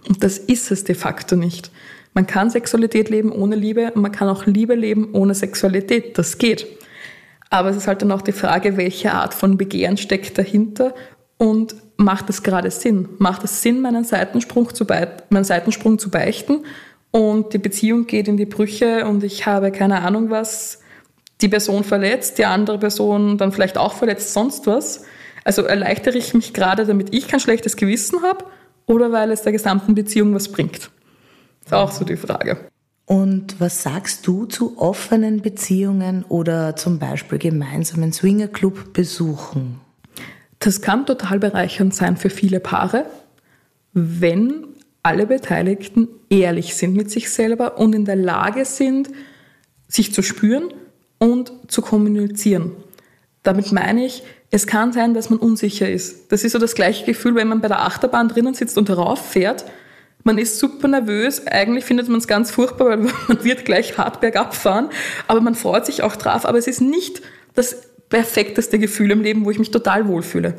Und 0.08 0.22
das 0.22 0.38
ist 0.38 0.70
es 0.70 0.84
de 0.84 0.94
facto 0.94 1.36
nicht. 1.36 1.70
Man 2.14 2.26
kann 2.26 2.50
Sexualität 2.50 3.10
leben 3.10 3.32
ohne 3.32 3.56
Liebe 3.56 3.92
und 3.92 4.00
man 4.00 4.12
kann 4.12 4.28
auch 4.28 4.46
Liebe 4.46 4.74
leben 4.74 5.10
ohne 5.12 5.34
Sexualität. 5.34 6.16
Das 6.16 6.38
geht. 6.38 6.66
Aber 7.50 7.70
es 7.70 7.76
ist 7.76 7.86
halt 7.86 8.02
dann 8.02 8.12
auch 8.12 8.22
die 8.22 8.32
Frage, 8.32 8.76
welche 8.76 9.12
Art 9.12 9.34
von 9.34 9.56
Begehren 9.56 9.96
steckt 9.96 10.38
dahinter 10.38 10.94
und 11.38 11.74
macht 11.96 12.28
es 12.28 12.42
gerade 12.42 12.70
Sinn? 12.70 13.08
Macht 13.18 13.44
es 13.44 13.62
Sinn, 13.62 13.80
meinen 13.80 14.04
Seitensprung, 14.04 14.74
zu 14.74 14.84
meinen 15.30 15.44
Seitensprung 15.44 15.98
zu 15.98 16.10
beichten 16.10 16.64
und 17.10 17.54
die 17.54 17.58
Beziehung 17.58 18.06
geht 18.06 18.28
in 18.28 18.36
die 18.36 18.46
Brüche 18.46 19.06
und 19.06 19.24
ich 19.24 19.46
habe 19.46 19.72
keine 19.72 20.02
Ahnung 20.02 20.30
was, 20.30 20.80
die 21.40 21.48
Person 21.48 21.84
verletzt, 21.84 22.38
die 22.38 22.44
andere 22.44 22.78
Person 22.78 23.38
dann 23.38 23.52
vielleicht 23.52 23.78
auch 23.78 23.94
verletzt, 23.94 24.34
sonst 24.34 24.66
was? 24.66 25.04
Also 25.44 25.62
erleichtere 25.62 26.18
ich 26.18 26.34
mich 26.34 26.52
gerade, 26.52 26.84
damit 26.84 27.14
ich 27.14 27.28
kein 27.28 27.40
schlechtes 27.40 27.76
Gewissen 27.76 28.22
habe 28.22 28.44
oder 28.86 29.12
weil 29.12 29.30
es 29.30 29.42
der 29.42 29.52
gesamten 29.52 29.94
Beziehung 29.94 30.34
was 30.34 30.50
bringt? 30.50 30.90
Ist 31.64 31.72
auch 31.72 31.92
so 31.92 32.04
die 32.04 32.16
Frage. 32.16 32.58
Und 33.06 33.58
was 33.58 33.82
sagst 33.82 34.26
du 34.26 34.44
zu 34.44 34.78
offenen 34.78 35.40
Beziehungen 35.40 36.24
oder 36.28 36.76
zum 36.76 36.98
Beispiel 36.98 37.38
gemeinsamen 37.38 38.12
Swingerclub 38.12 38.92
besuchen? 38.92 39.80
Das 40.58 40.80
kann 40.80 41.06
total 41.06 41.38
bereichernd 41.38 41.94
sein 41.94 42.16
für 42.16 42.30
viele 42.30 42.60
Paare, 42.60 43.06
wenn 43.92 44.66
alle 45.02 45.26
Beteiligten 45.26 46.08
ehrlich 46.28 46.74
sind 46.74 46.94
mit 46.94 47.10
sich 47.10 47.30
selber 47.30 47.78
und 47.78 47.94
in 47.94 48.04
der 48.04 48.16
Lage 48.16 48.64
sind, 48.64 49.08
sich 49.86 50.12
zu 50.12 50.22
spüren 50.22 50.74
und 51.18 51.52
zu 51.68 51.80
kommunizieren. 51.82 52.72
Damit 53.42 53.72
meine 53.72 54.04
ich, 54.04 54.22
es 54.50 54.66
kann 54.66 54.92
sein, 54.92 55.14
dass 55.14 55.30
man 55.30 55.38
unsicher 55.38 55.90
ist. 55.90 56.32
Das 56.32 56.44
ist 56.44 56.52
so 56.52 56.58
das 56.58 56.74
gleiche 56.74 57.04
Gefühl, 57.04 57.34
wenn 57.34 57.48
man 57.48 57.60
bei 57.60 57.68
der 57.68 57.82
Achterbahn 57.82 58.28
drinnen 58.28 58.54
sitzt 58.54 58.78
und 58.78 58.90
rauffährt. 58.90 59.64
Man 60.24 60.38
ist 60.38 60.58
super 60.58 60.88
nervös. 60.88 61.46
Eigentlich 61.46 61.84
findet 61.84 62.08
man 62.08 62.18
es 62.18 62.26
ganz 62.26 62.50
furchtbar, 62.50 62.88
weil 62.88 62.98
man 63.28 63.44
wird 63.44 63.64
gleich 63.64 63.96
hart 63.96 64.20
bergab 64.20 64.54
fahren. 64.54 64.90
Aber 65.26 65.40
man 65.40 65.54
freut 65.54 65.86
sich 65.86 66.02
auch 66.02 66.16
drauf. 66.16 66.44
Aber 66.44 66.58
es 66.58 66.66
ist 66.66 66.80
nicht 66.80 67.22
das 67.54 67.87
perfekteste 68.08 68.78
Gefühl 68.78 69.10
im 69.10 69.22
Leben, 69.22 69.44
wo 69.44 69.50
ich 69.50 69.58
mich 69.58 69.70
total 69.70 70.08
wohlfühle. 70.08 70.54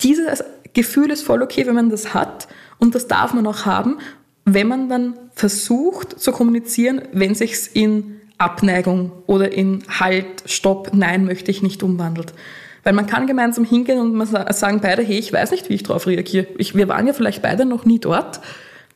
Dieses 0.00 0.44
Gefühl 0.72 1.10
ist 1.10 1.22
voll 1.22 1.42
okay, 1.42 1.66
wenn 1.66 1.74
man 1.74 1.90
das 1.90 2.14
hat. 2.14 2.48
Und 2.78 2.94
das 2.94 3.08
darf 3.08 3.34
man 3.34 3.46
auch 3.46 3.66
haben, 3.66 3.98
wenn 4.44 4.68
man 4.68 4.88
dann 4.88 5.14
versucht 5.34 6.18
zu 6.20 6.32
kommunizieren, 6.32 7.02
wenn 7.12 7.34
sich's 7.34 7.66
in 7.66 8.20
Abneigung 8.38 9.12
oder 9.26 9.52
in 9.52 9.84
Halt, 9.88 10.42
Stopp, 10.46 10.90
Nein 10.92 11.24
möchte 11.24 11.50
ich 11.50 11.62
nicht 11.62 11.82
umwandelt. 11.82 12.34
Weil 12.82 12.94
man 12.94 13.06
kann 13.06 13.28
gemeinsam 13.28 13.64
hingehen 13.64 14.00
und 14.00 14.14
man 14.14 14.26
sagen 14.26 14.80
beide, 14.80 15.02
hey, 15.02 15.18
ich 15.18 15.32
weiß 15.32 15.52
nicht, 15.52 15.68
wie 15.68 15.74
ich 15.74 15.84
darauf 15.84 16.08
reagiere. 16.08 16.48
Ich, 16.58 16.74
wir 16.74 16.88
waren 16.88 17.06
ja 17.06 17.12
vielleicht 17.12 17.42
beide 17.42 17.64
noch 17.64 17.84
nie 17.84 18.00
dort. 18.00 18.40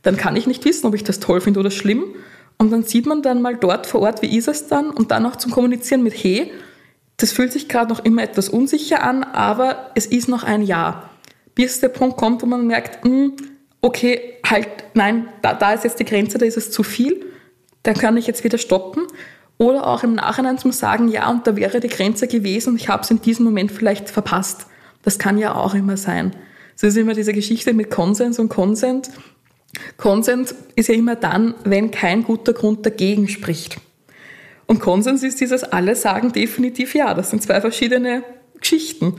Dann 0.03 0.17
kann 0.17 0.35
ich 0.35 0.49
nicht 0.49 0.65
wissen, 0.65 0.87
ob 0.87 0.95
ich 0.95 1.05
das 1.05 1.21
toll 1.21 1.41
finde 1.41 1.61
oder 1.61 1.71
schlimm. 1.71 2.05
Und 2.59 2.73
dann 2.73 2.83
sieht 2.83 3.07
man 3.07 3.23
dann 3.23 3.43
mal 3.43 3.57
dort 3.57 3.87
vor 3.87 4.01
Ort, 4.01 4.23
wie 4.23 4.37
ist 4.37 4.49
es 4.49 4.67
dann? 4.67 4.91
Und 4.91 5.13
dann 5.13 5.25
auch 5.27 5.37
zum 5.37 5.53
Kommunizieren 5.53 6.03
mit, 6.03 6.15
hey, 6.15 6.51
das 7.17 7.33
fühlt 7.33 7.53
sich 7.53 7.69
gerade 7.69 7.93
noch 7.93 8.05
immer 8.05 8.23
etwas 8.23 8.49
unsicher 8.49 9.03
an, 9.03 9.25
aber 9.25 9.91
es 9.95 10.07
ist 10.07 10.29
noch 10.29 10.45
ein 10.45 10.63
Ja. 10.63 11.11
Bis 11.55 11.81
der 11.81 11.89
Punkt 11.89 12.19
kommt, 12.19 12.43
wo 12.43 12.47
man 12.47 12.67
merkt, 12.67 13.05
mh, 13.05 13.11
hm, 13.11 13.33
okay, 13.81 14.35
halt, 14.45 14.69
nein, 14.95 15.29
da, 15.41 15.55
da 15.55 15.73
ist 15.73 15.85
jetzt 15.85 15.99
die 15.99 16.05
Grenze, 16.05 16.37
da 16.37 16.45
ist 16.45 16.59
es 16.59 16.71
zu 16.71 16.83
viel, 16.83 17.25
dann 17.83 17.95
kann 17.95 18.17
ich 18.17 18.27
jetzt 18.27 18.45
wieder 18.45 18.59
stoppen. 18.59 19.05
Oder 19.59 19.87
auch 19.87 20.03
im 20.03 20.15
Nachhinein 20.15 20.59
zum 20.59 20.73
Sagen, 20.73 21.09
ja, 21.09 21.31
und 21.31 21.47
da 21.47 21.57
wäre 21.57 21.81
die 21.81 21.89
Grenze 21.89 22.29
gewesen 22.29 22.77
ich 22.77 22.91
habe 22.91 23.03
es 23.03 23.11
in 23.11 23.23
diesem 23.23 23.47
Moment 23.47 23.73
vielleicht 23.73 24.11
verpasst. 24.11 24.67
Das 25.03 25.19
kann 25.19 25.39
ja 25.39 25.55
auch 25.55 25.75
immer 25.75 25.97
sein. 25.97 26.37
Es 26.75 26.83
ist 26.83 26.97
immer 26.99 27.15
diese 27.15 27.33
Geschichte 27.33 27.73
mit 27.73 27.91
Konsens 27.91 28.39
und 28.39 28.51
Konsent. 28.51 29.09
Konsens 29.97 30.55
ist 30.75 30.89
ja 30.91 30.95
immer 30.95 31.17
dann, 31.17 31.55
wenn 31.65 31.91
kein 31.91 32.23
guter 32.23 32.53
Grund 32.53 32.85
dagegen 32.85 33.29
spricht. 33.29 33.79
Und 34.67 34.81
Konsens 34.81 35.23
ist 35.23 35.41
dieses, 35.41 35.65
alle 35.65 35.95
sagen 35.95 36.33
definitiv 36.33 36.95
ja. 36.95 37.15
Das 37.15 37.31
sind 37.31 37.43
zwei 37.43 37.61
verschiedene 37.61 38.25
Geschichten. 38.59 39.15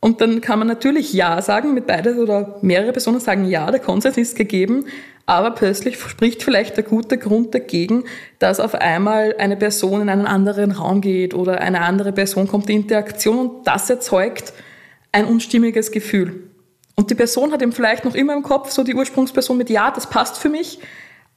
Und 0.00 0.20
dann 0.20 0.40
kann 0.40 0.58
man 0.58 0.68
natürlich 0.68 1.12
Ja 1.12 1.42
sagen, 1.42 1.74
mit 1.74 1.86
beide 1.86 2.16
oder 2.16 2.58
mehrere 2.62 2.92
Personen 2.92 3.20
sagen 3.20 3.44
Ja, 3.44 3.70
der 3.70 3.80
Konsens 3.80 4.16
ist 4.16 4.36
gegeben, 4.36 4.86
aber 5.26 5.50
plötzlich 5.50 5.98
spricht 6.00 6.42
vielleicht 6.42 6.76
der 6.76 6.84
gute 6.84 7.18
Grund 7.18 7.54
dagegen, 7.54 8.04
dass 8.38 8.60
auf 8.60 8.74
einmal 8.74 9.34
eine 9.38 9.56
Person 9.56 10.00
in 10.00 10.08
einen 10.08 10.26
anderen 10.26 10.72
Raum 10.72 11.00
geht 11.00 11.34
oder 11.34 11.60
eine 11.60 11.80
andere 11.82 12.12
Person 12.12 12.48
kommt 12.48 12.70
in 12.70 12.82
Interaktion 12.82 13.38
und 13.38 13.66
das 13.66 13.90
erzeugt 13.90 14.52
ein 15.12 15.24
unstimmiges 15.24 15.90
Gefühl. 15.90 16.44
Und 16.94 17.10
die 17.10 17.14
Person 17.14 17.52
hat 17.52 17.62
eben 17.62 17.72
vielleicht 17.72 18.04
noch 18.04 18.14
immer 18.14 18.34
im 18.34 18.42
Kopf 18.42 18.70
so 18.70 18.84
die 18.84 18.94
Ursprungsperson 18.94 19.56
mit 19.56 19.68
Ja, 19.70 19.90
das 19.90 20.08
passt 20.08 20.38
für 20.38 20.48
mich, 20.48 20.80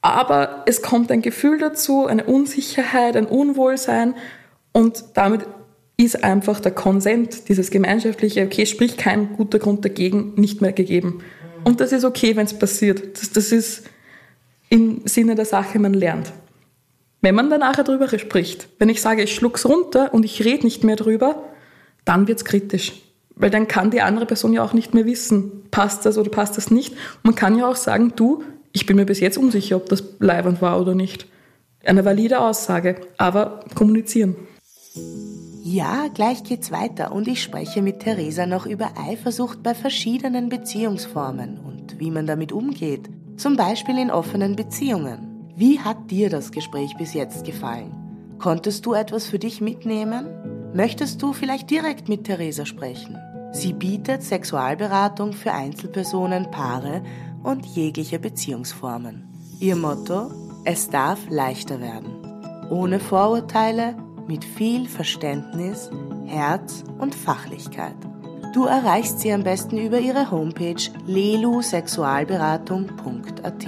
aber 0.02 0.64
es 0.66 0.82
kommt 0.82 1.10
ein 1.10 1.22
Gefühl 1.22 1.58
dazu, 1.58 2.06
eine 2.06 2.24
Unsicherheit, 2.24 3.16
ein 3.16 3.26
Unwohlsein 3.26 4.14
und 4.72 5.04
damit 5.14 5.46
ist 5.96 6.24
einfach 6.24 6.60
der 6.60 6.72
Konsent, 6.72 7.48
dieses 7.48 7.70
gemeinschaftliche, 7.70 8.44
okay, 8.44 8.66
sprich 8.66 8.96
kein 8.96 9.36
guter 9.36 9.58
Grund 9.58 9.84
dagegen, 9.84 10.34
nicht 10.34 10.60
mehr 10.60 10.72
gegeben. 10.72 11.22
Und 11.64 11.80
das 11.80 11.92
ist 11.92 12.04
okay, 12.04 12.34
wenn 12.34 12.46
es 12.46 12.58
passiert. 12.58 13.20
Das, 13.20 13.30
das 13.30 13.52
ist 13.52 13.84
im 14.68 15.02
Sinne 15.04 15.36
der 15.36 15.44
Sache, 15.44 15.78
man 15.78 15.94
lernt. 15.94 16.32
Wenn 17.20 17.36
man 17.36 17.50
dann 17.50 17.60
nachher 17.60 17.84
drüber 17.84 18.08
spricht, 18.18 18.68
wenn 18.80 18.88
ich 18.88 19.00
sage, 19.00 19.22
ich 19.22 19.34
schluck's 19.34 19.64
runter 19.64 20.12
und 20.12 20.24
ich 20.24 20.44
rede 20.44 20.64
nicht 20.64 20.82
mehr 20.82 20.96
drüber, 20.96 21.52
dann 22.04 22.26
wird's 22.26 22.44
kritisch. 22.44 22.94
Weil 23.36 23.50
dann 23.50 23.68
kann 23.68 23.90
die 23.92 24.00
andere 24.00 24.26
Person 24.26 24.52
ja 24.52 24.64
auch 24.64 24.72
nicht 24.72 24.94
mehr 24.94 25.06
wissen, 25.06 25.62
passt 25.70 26.04
das 26.04 26.18
oder 26.18 26.30
passt 26.30 26.56
das 26.56 26.72
nicht. 26.72 26.96
man 27.22 27.36
kann 27.36 27.56
ja 27.56 27.68
auch 27.68 27.76
sagen, 27.76 28.14
du, 28.16 28.42
ich 28.72 28.86
bin 28.86 28.96
mir 28.96 29.06
bis 29.06 29.20
jetzt 29.20 29.38
unsicher, 29.38 29.76
ob 29.76 29.88
das 29.88 30.02
leibend 30.18 30.62
war 30.62 30.80
oder 30.80 30.94
nicht. 30.94 31.26
Eine 31.84 32.04
valide 32.04 32.40
Aussage, 32.40 32.96
aber 33.18 33.64
kommunizieren. 33.74 34.36
Ja, 35.64 36.08
gleich 36.12 36.44
geht's 36.44 36.70
weiter 36.70 37.12
und 37.12 37.28
ich 37.28 37.42
spreche 37.42 37.82
mit 37.82 38.00
Theresa 38.00 38.46
noch 38.46 38.66
über 38.66 38.92
Eifersucht 38.96 39.62
bei 39.62 39.74
verschiedenen 39.74 40.48
Beziehungsformen 40.48 41.58
und 41.58 41.98
wie 41.98 42.10
man 42.10 42.26
damit 42.26 42.52
umgeht, 42.52 43.08
zum 43.36 43.56
Beispiel 43.56 43.98
in 43.98 44.10
offenen 44.10 44.56
Beziehungen. 44.56 45.50
Wie 45.56 45.78
hat 45.78 46.10
dir 46.10 46.30
das 46.30 46.50
Gespräch 46.50 46.96
bis 46.98 47.14
jetzt 47.14 47.44
gefallen? 47.44 47.94
Konntest 48.38 48.86
du 48.86 48.94
etwas 48.94 49.26
für 49.26 49.38
dich 49.38 49.60
mitnehmen? 49.60 50.26
Möchtest 50.74 51.22
du 51.22 51.32
vielleicht 51.32 51.70
direkt 51.70 52.08
mit 52.08 52.24
Theresa 52.24 52.66
sprechen? 52.66 53.18
Sie 53.52 53.72
bietet 53.72 54.22
Sexualberatung 54.22 55.32
für 55.32 55.52
Einzelpersonen, 55.52 56.50
Paare 56.50 57.02
und 57.42 57.66
jegliche 57.66 58.18
Beziehungsformen. 58.18 59.28
Ihr 59.60 59.76
Motto? 59.76 60.30
Es 60.64 60.88
darf 60.90 61.18
leichter 61.28 61.80
werden. 61.80 62.10
Ohne 62.70 63.00
Vorurteile, 63.00 63.96
mit 64.28 64.44
viel 64.44 64.88
Verständnis, 64.88 65.90
Herz 66.26 66.84
und 66.98 67.14
Fachlichkeit. 67.14 67.96
Du 68.54 68.64
erreichst 68.64 69.20
sie 69.20 69.32
am 69.32 69.44
besten 69.44 69.78
über 69.78 69.98
ihre 69.98 70.30
Homepage 70.30 70.82
lelusexualberatung.at. 71.06 73.66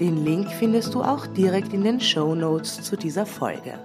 Den 0.00 0.24
Link 0.24 0.50
findest 0.50 0.94
du 0.94 1.02
auch 1.02 1.26
direkt 1.26 1.72
in 1.72 1.84
den 1.84 2.00
Show 2.00 2.34
Notes 2.34 2.82
zu 2.82 2.96
dieser 2.96 3.26
Folge. 3.26 3.78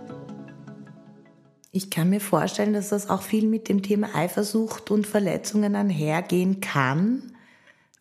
Ich 1.71 1.89
kann 1.89 2.09
mir 2.09 2.19
vorstellen, 2.19 2.73
dass 2.73 2.89
das 2.89 3.09
auch 3.09 3.21
viel 3.21 3.47
mit 3.47 3.69
dem 3.69 3.81
Thema 3.81 4.09
Eifersucht 4.13 4.91
und 4.91 5.07
Verletzungen 5.07 5.75
einhergehen 5.75 6.59
kann, 6.59 7.30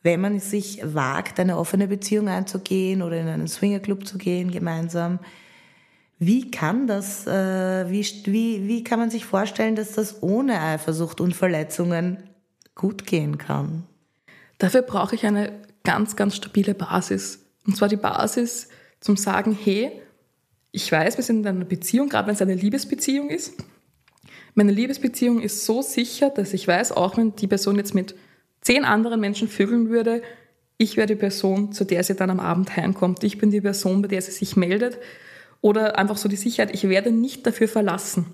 wenn 0.03 0.21
man 0.21 0.41
sich 0.41 0.81
wagt, 0.83 1.39
eine 1.41 1.59
offene 1.59 1.89
Beziehung 1.89 2.29
einzugehen 2.29 3.03
oder 3.03 3.21
in 3.21 3.29
einen 3.29 3.49
Swingerclub 3.49 4.07
zu 4.07 4.19
gehen 4.19 4.51
gemeinsam 4.51 5.19
wie 6.23 6.51
kann 6.51 6.87
das, 6.87 7.27
äh, 7.27 7.91
wie, 7.91 8.05
wie, 8.27 8.69
wie 8.69 8.85
kann 8.85 8.99
man 8.99 9.11
sich 9.11 9.25
vorstellen, 9.25 9.75
dass 9.75 9.93
das 9.93 10.23
ohne 10.23 10.61
Eifersucht 10.61 11.19
und 11.19 11.35
Verletzungen 11.35 12.23
gut 12.75 13.07
gehen 13.07 13.39
kann? 13.39 13.85
Dafür 14.59 14.83
brauche 14.83 15.15
ich 15.15 15.25
eine 15.25 15.63
ganz, 15.83 16.17
ganz 16.17 16.37
stabile 16.37 16.75
Basis. 16.75 17.41
Und 17.67 17.75
zwar 17.75 17.89
die 17.89 17.97
Basis 17.97 18.69
zum 19.01 19.17
Sagen, 19.17 19.59
hey, 19.65 19.93
ich 20.73 20.93
weiß, 20.93 21.17
wir 21.17 21.25
sind 21.25 21.41
in 21.41 21.47
einer 21.47 21.65
Beziehung, 21.65 22.11
gerade 22.11 22.27
wenn 22.27 22.35
es 22.35 22.43
eine 22.43 22.55
Liebesbeziehung 22.55 23.31
ist. 23.31 23.55
Meine 24.55 24.73
Liebesbeziehung 24.73 25.41
ist 25.41 25.65
so 25.65 25.81
sicher, 25.81 26.29
dass 26.29 26.53
ich 26.53 26.69
weiß, 26.69 26.93
auch 26.93 27.17
wenn 27.17 27.35
die 27.35 27.47
Person 27.47 27.77
jetzt 27.77 27.95
mit 27.95 28.15
zehn 28.61 28.85
anderen 28.85 29.21
Menschen 29.21 29.49
vögeln 29.49 29.91
würde, 29.91 30.23
ich 30.77 30.97
wäre 30.97 31.07
die 31.07 31.15
Person, 31.15 31.73
zu 31.73 31.85
der 31.85 32.03
sie 32.05 32.15
dann 32.15 32.31
am 32.31 32.41
Abend 32.41 32.75
heimkommt. 32.75 33.23
Ich 33.23 33.37
bin 33.37 33.51
die 33.51 33.61
Person, 33.61 34.01
bei 34.01 34.09
der 34.09 34.23
sie 34.23 34.31
sich 34.31 34.57
meldet. 34.57 34.97
Oder 35.61 35.99
einfach 35.99 36.17
so 36.17 36.27
die 36.27 36.37
Sicherheit, 36.37 36.75
ich 36.75 36.89
werde 36.89 37.11
nicht 37.11 37.47
dafür 37.47 37.69
verlassen. 37.69 38.25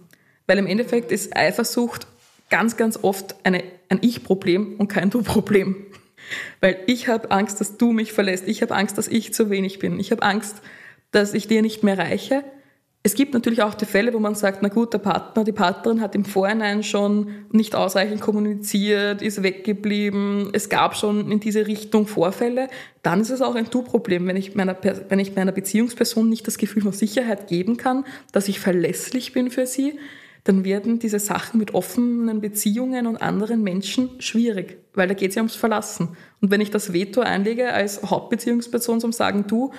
Weil 0.46 0.58
im 0.58 0.66
Endeffekt 0.68 1.10
ist 1.10 1.36
Eifersucht 1.36 2.06
ganz, 2.48 2.76
ganz 2.76 3.00
oft 3.02 3.34
eine, 3.42 3.64
ein 3.88 3.98
Ich-Problem 4.00 4.76
und 4.78 4.86
kein 4.86 5.10
Du-Problem. 5.10 5.74
Weil 6.60 6.78
ich 6.86 7.08
habe 7.08 7.32
Angst, 7.32 7.60
dass 7.60 7.78
du 7.78 7.92
mich 7.92 8.12
verlässt. 8.12 8.46
Ich 8.46 8.62
habe 8.62 8.76
Angst, 8.76 8.96
dass 8.96 9.08
ich 9.08 9.34
zu 9.34 9.50
wenig 9.50 9.80
bin. 9.80 9.98
Ich 9.98 10.12
habe 10.12 10.22
Angst, 10.22 10.62
dass 11.10 11.34
ich 11.34 11.48
dir 11.48 11.62
nicht 11.62 11.82
mehr 11.82 11.98
reiche. 11.98 12.44
Es 13.06 13.14
gibt 13.14 13.34
natürlich 13.34 13.62
auch 13.62 13.74
die 13.74 13.84
Fälle, 13.84 14.12
wo 14.14 14.18
man 14.18 14.34
sagt, 14.34 14.62
na 14.62 14.68
gut, 14.68 14.92
der 14.92 14.98
Partner, 14.98 15.44
die 15.44 15.52
Partnerin 15.52 16.00
hat 16.00 16.16
im 16.16 16.24
Vorhinein 16.24 16.82
schon 16.82 17.28
nicht 17.52 17.76
ausreichend 17.76 18.20
kommuniziert, 18.20 19.22
ist 19.22 19.44
weggeblieben, 19.44 20.50
es 20.52 20.68
gab 20.68 20.96
schon 20.96 21.30
in 21.30 21.38
diese 21.38 21.68
Richtung 21.68 22.08
Vorfälle. 22.08 22.66
Dann 23.04 23.20
ist 23.20 23.30
es 23.30 23.42
auch 23.42 23.54
ein 23.54 23.70
Du-Problem, 23.70 24.26
wenn 24.26 24.36
ich, 24.36 24.56
meiner, 24.56 24.76
wenn 25.08 25.20
ich 25.20 25.36
meiner 25.36 25.52
Beziehungsperson 25.52 26.28
nicht 26.28 26.48
das 26.48 26.58
Gefühl 26.58 26.82
von 26.82 26.90
Sicherheit 26.90 27.46
geben 27.46 27.76
kann, 27.76 28.04
dass 28.32 28.48
ich 28.48 28.58
verlässlich 28.58 29.32
bin 29.32 29.52
für 29.52 29.66
sie, 29.66 30.00
dann 30.42 30.64
werden 30.64 30.98
diese 30.98 31.20
Sachen 31.20 31.60
mit 31.60 31.74
offenen 31.74 32.40
Beziehungen 32.40 33.06
und 33.06 33.18
anderen 33.18 33.62
Menschen 33.62 34.20
schwierig, 34.20 34.78
weil 34.94 35.06
da 35.06 35.14
geht 35.14 35.28
es 35.28 35.36
ja 35.36 35.42
ums 35.42 35.54
Verlassen. 35.54 36.16
Und 36.40 36.50
wenn 36.50 36.60
ich 36.60 36.72
das 36.72 36.92
Veto 36.92 37.20
einlege 37.20 37.72
als 37.72 38.02
Hauptbeziehungsperson 38.02 39.00
zum 39.00 39.12
Sagen, 39.12 39.44
du, 39.46 39.70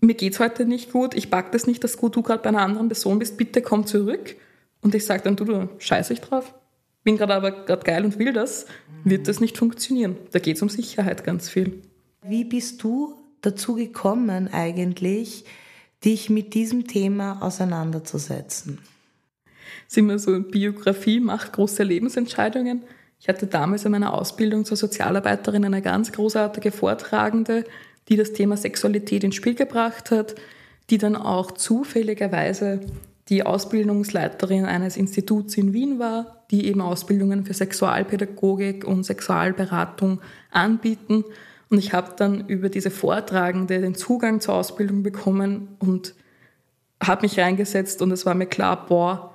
mir 0.00 0.14
geht's 0.14 0.40
heute 0.40 0.66
nicht 0.66 0.92
gut, 0.92 1.14
ich 1.14 1.30
pack 1.30 1.52
das 1.52 1.66
nicht, 1.66 1.82
dass 1.84 1.96
du 1.96 2.22
gerade 2.22 2.42
bei 2.42 2.48
einer 2.48 2.62
anderen 2.62 2.88
Person 2.88 3.18
bist, 3.18 3.36
bitte 3.36 3.62
komm 3.62 3.86
zurück. 3.86 4.36
Und 4.82 4.94
ich 4.94 5.04
sage 5.04 5.22
dann, 5.22 5.36
du, 5.36 5.44
du 5.44 5.68
scheiß 5.78 6.10
ich 6.10 6.20
drauf. 6.20 6.54
Bin 7.02 7.16
gerade 7.16 7.34
aber 7.34 7.50
gerade 7.64 7.84
geil 7.84 8.04
und 8.04 8.18
will 8.18 8.32
das, 8.32 8.66
wird 9.04 9.28
das 9.28 9.40
nicht 9.40 9.56
funktionieren. 9.56 10.16
Da 10.32 10.38
geht 10.38 10.56
es 10.56 10.62
um 10.62 10.68
Sicherheit 10.68 11.24
ganz 11.24 11.48
viel. 11.48 11.82
Wie 12.22 12.44
bist 12.44 12.82
du 12.82 13.14
dazu 13.40 13.74
gekommen 13.74 14.48
eigentlich, 14.52 15.44
dich 16.04 16.30
mit 16.30 16.54
diesem 16.54 16.86
Thema 16.88 17.40
auseinanderzusetzen? 17.42 18.80
Sind 19.86 20.08
wir 20.08 20.18
so 20.18 20.40
Biografie 20.40 21.20
macht 21.20 21.52
große 21.52 21.82
Lebensentscheidungen. 21.82 22.82
Ich 23.20 23.28
hatte 23.28 23.46
damals 23.46 23.84
in 23.84 23.92
meiner 23.92 24.12
Ausbildung 24.12 24.64
zur 24.64 24.76
Sozialarbeiterin 24.76 25.64
eine 25.64 25.82
ganz 25.82 26.12
großartige 26.12 26.72
Vortragende, 26.72 27.64
die 28.08 28.16
das 28.16 28.32
Thema 28.32 28.56
Sexualität 28.56 29.24
ins 29.24 29.34
Spiel 29.34 29.54
gebracht 29.54 30.10
hat, 30.10 30.34
die 30.90 30.98
dann 30.98 31.16
auch 31.16 31.50
zufälligerweise 31.50 32.80
die 33.28 33.44
Ausbildungsleiterin 33.44 34.66
eines 34.66 34.96
Instituts 34.96 35.56
in 35.56 35.72
Wien 35.72 35.98
war, 35.98 36.44
die 36.50 36.66
eben 36.66 36.80
Ausbildungen 36.80 37.44
für 37.44 37.54
Sexualpädagogik 37.54 38.84
und 38.84 39.04
Sexualberatung 39.04 40.20
anbieten. 40.52 41.24
Und 41.68 41.78
ich 41.78 41.92
habe 41.92 42.12
dann 42.16 42.46
über 42.46 42.68
diese 42.68 42.90
Vortragende 42.90 43.80
den 43.80 43.96
Zugang 43.96 44.40
zur 44.40 44.54
Ausbildung 44.54 45.02
bekommen 45.02 45.76
und 45.80 46.14
habe 47.02 47.22
mich 47.22 47.38
reingesetzt 47.38 48.00
und 48.00 48.12
es 48.12 48.24
war 48.24 48.34
mir 48.34 48.46
klar, 48.46 48.86
boah, 48.86 49.34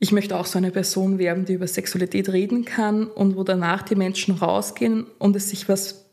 ich 0.00 0.12
möchte 0.12 0.36
auch 0.36 0.44
so 0.44 0.58
eine 0.58 0.72
Person 0.72 1.18
werden, 1.18 1.44
die 1.44 1.54
über 1.54 1.66
Sexualität 1.66 2.28
reden 2.30 2.64
kann 2.64 3.06
und 3.06 3.36
wo 3.36 3.44
danach 3.44 3.82
die 3.82 3.94
Menschen 3.94 4.34
rausgehen 4.34 5.06
und 5.18 5.36
es 5.36 5.48
sich 5.48 5.68
was 5.68 6.03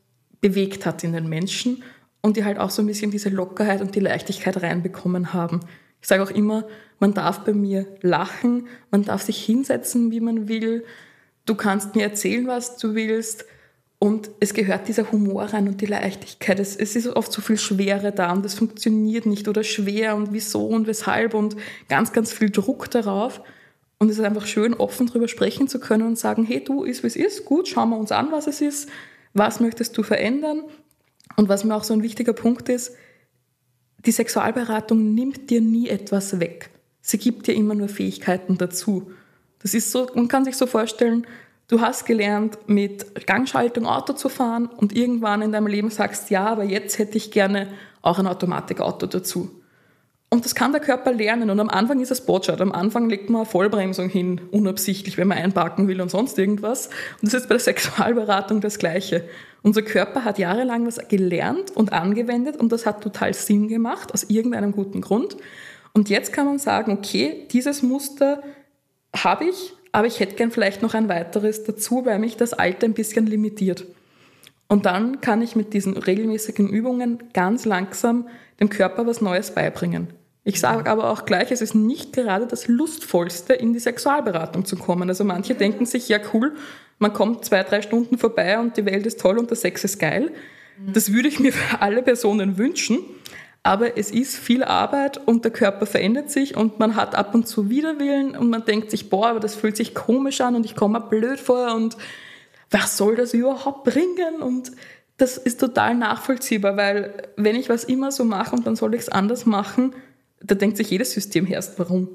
bewegt 0.41 0.85
hat 0.85 1.03
in 1.03 1.13
den 1.13 1.29
Menschen 1.29 1.83
und 2.21 2.37
die 2.37 2.43
halt 2.43 2.57
auch 2.59 2.69
so 2.69 2.81
ein 2.81 2.87
bisschen 2.87 3.11
diese 3.11 3.29
Lockerheit 3.29 3.81
und 3.81 3.95
die 3.95 3.99
Leichtigkeit 3.99 4.61
reinbekommen 4.61 5.33
haben. 5.33 5.61
Ich 6.01 6.07
sage 6.07 6.23
auch 6.23 6.31
immer, 6.31 6.65
man 6.99 7.13
darf 7.13 7.43
bei 7.43 7.53
mir 7.53 7.85
lachen, 8.01 8.67
man 8.89 9.03
darf 9.03 9.21
sich 9.21 9.43
hinsetzen, 9.43 10.11
wie 10.11 10.19
man 10.19 10.47
will, 10.47 10.83
du 11.45 11.55
kannst 11.55 11.95
mir 11.95 12.03
erzählen, 12.03 12.47
was 12.47 12.77
du 12.77 12.95
willst 12.95 13.45
und 13.99 14.31
es 14.39 14.55
gehört 14.55 14.87
dieser 14.87 15.11
Humor 15.11 15.43
rein 15.43 15.67
und 15.67 15.79
die 15.79 15.85
Leichtigkeit. 15.85 16.59
Es, 16.59 16.75
es 16.75 16.95
ist 16.95 17.07
oft 17.07 17.31
so 17.31 17.41
viel 17.41 17.57
Schwere 17.57 18.11
da 18.11 18.31
und 18.31 18.43
es 18.45 18.55
funktioniert 18.55 19.27
nicht 19.27 19.47
oder 19.47 19.63
schwer 19.63 20.15
und 20.15 20.33
wieso 20.33 20.65
und 20.65 20.87
weshalb 20.87 21.35
und 21.35 21.55
ganz, 21.87 22.11
ganz 22.11 22.33
viel 22.33 22.49
Druck 22.49 22.89
darauf. 22.89 23.41
Und 23.99 24.09
es 24.09 24.17
ist 24.17 24.25
einfach 24.25 24.47
schön, 24.47 24.73
offen 24.73 25.05
darüber 25.05 25.27
sprechen 25.27 25.67
zu 25.67 25.79
können 25.79 26.07
und 26.07 26.17
sagen, 26.17 26.43
hey, 26.43 26.63
du, 26.63 26.83
ist 26.83 27.03
wie 27.03 27.07
es 27.07 27.15
ist, 27.15 27.45
gut, 27.45 27.67
schauen 27.67 27.91
wir 27.91 27.97
uns 27.97 28.11
an, 28.11 28.31
was 28.31 28.47
es 28.47 28.61
ist 28.61 28.89
was 29.33 29.59
möchtest 29.59 29.97
du 29.97 30.03
verändern? 30.03 30.63
Und 31.37 31.49
was 31.49 31.63
mir 31.63 31.75
auch 31.75 31.83
so 31.83 31.93
ein 31.93 32.03
wichtiger 32.03 32.33
Punkt 32.33 32.69
ist, 32.69 32.95
die 34.05 34.11
Sexualberatung 34.11 35.13
nimmt 35.13 35.49
dir 35.49 35.61
nie 35.61 35.87
etwas 35.87 36.39
weg. 36.39 36.69
Sie 37.01 37.17
gibt 37.17 37.47
dir 37.47 37.55
immer 37.55 37.75
nur 37.75 37.87
Fähigkeiten 37.87 38.57
dazu. 38.57 39.11
Das 39.59 39.73
ist 39.73 39.91
so, 39.91 40.07
man 40.15 40.27
kann 40.27 40.45
sich 40.45 40.57
so 40.57 40.65
vorstellen, 40.65 41.25
du 41.67 41.81
hast 41.81 42.05
gelernt, 42.05 42.57
mit 42.67 43.25
Gangschaltung 43.27 43.85
Auto 43.85 44.13
zu 44.13 44.27
fahren 44.27 44.67
und 44.67 44.95
irgendwann 44.95 45.41
in 45.41 45.51
deinem 45.51 45.67
Leben 45.67 45.89
sagst, 45.89 46.29
ja, 46.29 46.45
aber 46.45 46.63
jetzt 46.63 46.99
hätte 46.99 47.17
ich 47.17 47.31
gerne 47.31 47.71
auch 48.01 48.19
ein 48.19 48.27
Automatikauto 48.27 49.05
dazu. 49.05 49.60
Und 50.33 50.45
das 50.45 50.55
kann 50.55 50.71
der 50.71 50.79
Körper 50.79 51.11
lernen. 51.11 51.49
Und 51.49 51.59
am 51.59 51.69
Anfang 51.69 51.99
ist 51.99 52.09
es 52.09 52.25
Botschart. 52.25 52.61
Am 52.61 52.71
Anfang 52.71 53.09
legt 53.09 53.29
man 53.29 53.41
eine 53.41 53.49
Vollbremsung 53.49 54.07
hin, 54.07 54.39
unabsichtlich, 54.51 55.17
wenn 55.17 55.27
man 55.27 55.37
einparken 55.37 55.89
will 55.89 55.99
und 55.99 56.09
sonst 56.09 56.39
irgendwas. 56.39 56.87
Und 57.21 57.33
das 57.33 57.33
ist 57.33 57.49
bei 57.49 57.55
der 57.55 57.59
Sexualberatung 57.63 58.61
das 58.61 58.79
Gleiche. 58.79 59.25
Unser 59.61 59.81
Körper 59.81 60.23
hat 60.23 60.39
jahrelang 60.39 60.87
was 60.87 61.05
gelernt 61.09 61.71
und 61.75 61.91
angewendet 61.91 62.55
und 62.55 62.71
das 62.71 62.85
hat 62.85 63.03
total 63.03 63.33
Sinn 63.33 63.67
gemacht, 63.67 64.13
aus 64.13 64.23
irgendeinem 64.23 64.71
guten 64.71 65.01
Grund. 65.01 65.35
Und 65.91 66.09
jetzt 66.09 66.31
kann 66.31 66.45
man 66.45 66.59
sagen, 66.59 66.93
okay, 66.93 67.45
dieses 67.51 67.83
Muster 67.83 68.41
habe 69.13 69.43
ich, 69.43 69.73
aber 69.91 70.07
ich 70.07 70.21
hätte 70.21 70.35
gern 70.35 70.51
vielleicht 70.51 70.81
noch 70.81 70.93
ein 70.93 71.09
weiteres 71.09 71.65
dazu, 71.65 72.05
weil 72.05 72.19
mich 72.19 72.37
das 72.37 72.53
Alte 72.53 72.85
ein 72.85 72.93
bisschen 72.93 73.27
limitiert. 73.27 73.85
Und 74.69 74.85
dann 74.85 75.19
kann 75.19 75.41
ich 75.41 75.57
mit 75.57 75.73
diesen 75.73 75.97
regelmäßigen 75.97 76.69
Übungen 76.69 77.21
ganz 77.33 77.65
langsam 77.65 78.29
dem 78.61 78.69
Körper 78.69 79.05
was 79.05 79.19
Neues 79.19 79.51
beibringen. 79.53 80.20
Ich 80.43 80.59
sage 80.59 80.89
aber 80.89 81.09
auch 81.11 81.25
gleich, 81.25 81.51
es 81.51 81.61
ist 81.61 81.75
nicht 81.75 82.13
gerade 82.13 82.47
das 82.47 82.67
Lustvollste, 82.67 83.53
in 83.53 83.73
die 83.73 83.79
Sexualberatung 83.79 84.65
zu 84.65 84.75
kommen. 84.75 85.07
Also 85.09 85.23
manche 85.23 85.53
denken 85.53 85.85
sich, 85.85 86.09
ja 86.09 86.19
cool, 86.33 86.53
man 86.97 87.13
kommt 87.13 87.45
zwei, 87.45 87.63
drei 87.63 87.81
Stunden 87.81 88.17
vorbei 88.17 88.59
und 88.59 88.75
die 88.77 88.85
Welt 88.85 89.05
ist 89.05 89.19
toll 89.19 89.37
und 89.37 89.49
der 89.49 89.57
Sex 89.57 89.83
ist 89.83 89.99
geil. 89.99 90.31
Das 90.93 91.13
würde 91.13 91.27
ich 91.27 91.39
mir 91.39 91.53
für 91.53 91.81
alle 91.81 92.01
Personen 92.01 92.57
wünschen. 92.57 92.99
Aber 93.63 93.95
es 93.95 94.09
ist 94.09 94.35
viel 94.35 94.63
Arbeit 94.63 95.19
und 95.27 95.43
der 95.45 95.51
Körper 95.51 95.85
verändert 95.85 96.31
sich 96.31 96.57
und 96.57 96.79
man 96.79 96.95
hat 96.95 97.13
ab 97.13 97.35
und 97.35 97.47
zu 97.47 97.69
Widerwillen 97.69 98.35
und 98.35 98.49
man 98.49 98.65
denkt 98.65 98.89
sich, 98.89 99.11
boah, 99.11 99.27
aber 99.27 99.39
das 99.39 99.53
fühlt 99.53 99.77
sich 99.77 99.93
komisch 99.93 100.41
an 100.41 100.55
und 100.55 100.65
ich 100.65 100.75
komme 100.75 100.99
blöd 100.99 101.39
vor 101.39 101.75
und 101.75 101.95
was 102.71 102.97
soll 102.97 103.15
das 103.15 103.35
überhaupt 103.35 103.83
bringen? 103.83 104.41
Und 104.41 104.71
das 105.17 105.37
ist 105.37 105.59
total 105.59 105.93
nachvollziehbar, 105.93 106.75
weil 106.75 107.29
wenn 107.35 107.55
ich 107.55 107.69
was 107.69 107.83
immer 107.83 108.11
so 108.11 108.23
mache 108.23 108.55
und 108.55 108.65
dann 108.65 108.75
soll 108.75 108.95
ich 108.95 109.01
es 109.01 109.09
anders 109.09 109.45
machen, 109.45 109.93
da 110.43 110.55
denkt 110.55 110.77
sich 110.77 110.89
jedes 110.89 111.11
System 111.11 111.47
erst, 111.47 111.77
warum. 111.79 112.09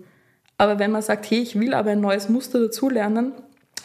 Aber 0.59 0.79
wenn 0.79 0.91
man 0.91 1.03
sagt, 1.03 1.31
hey, 1.31 1.41
ich 1.41 1.59
will 1.59 1.75
aber 1.75 1.91
ein 1.91 2.01
neues 2.01 2.29
Muster 2.29 2.61
dazulernen, 2.61 3.33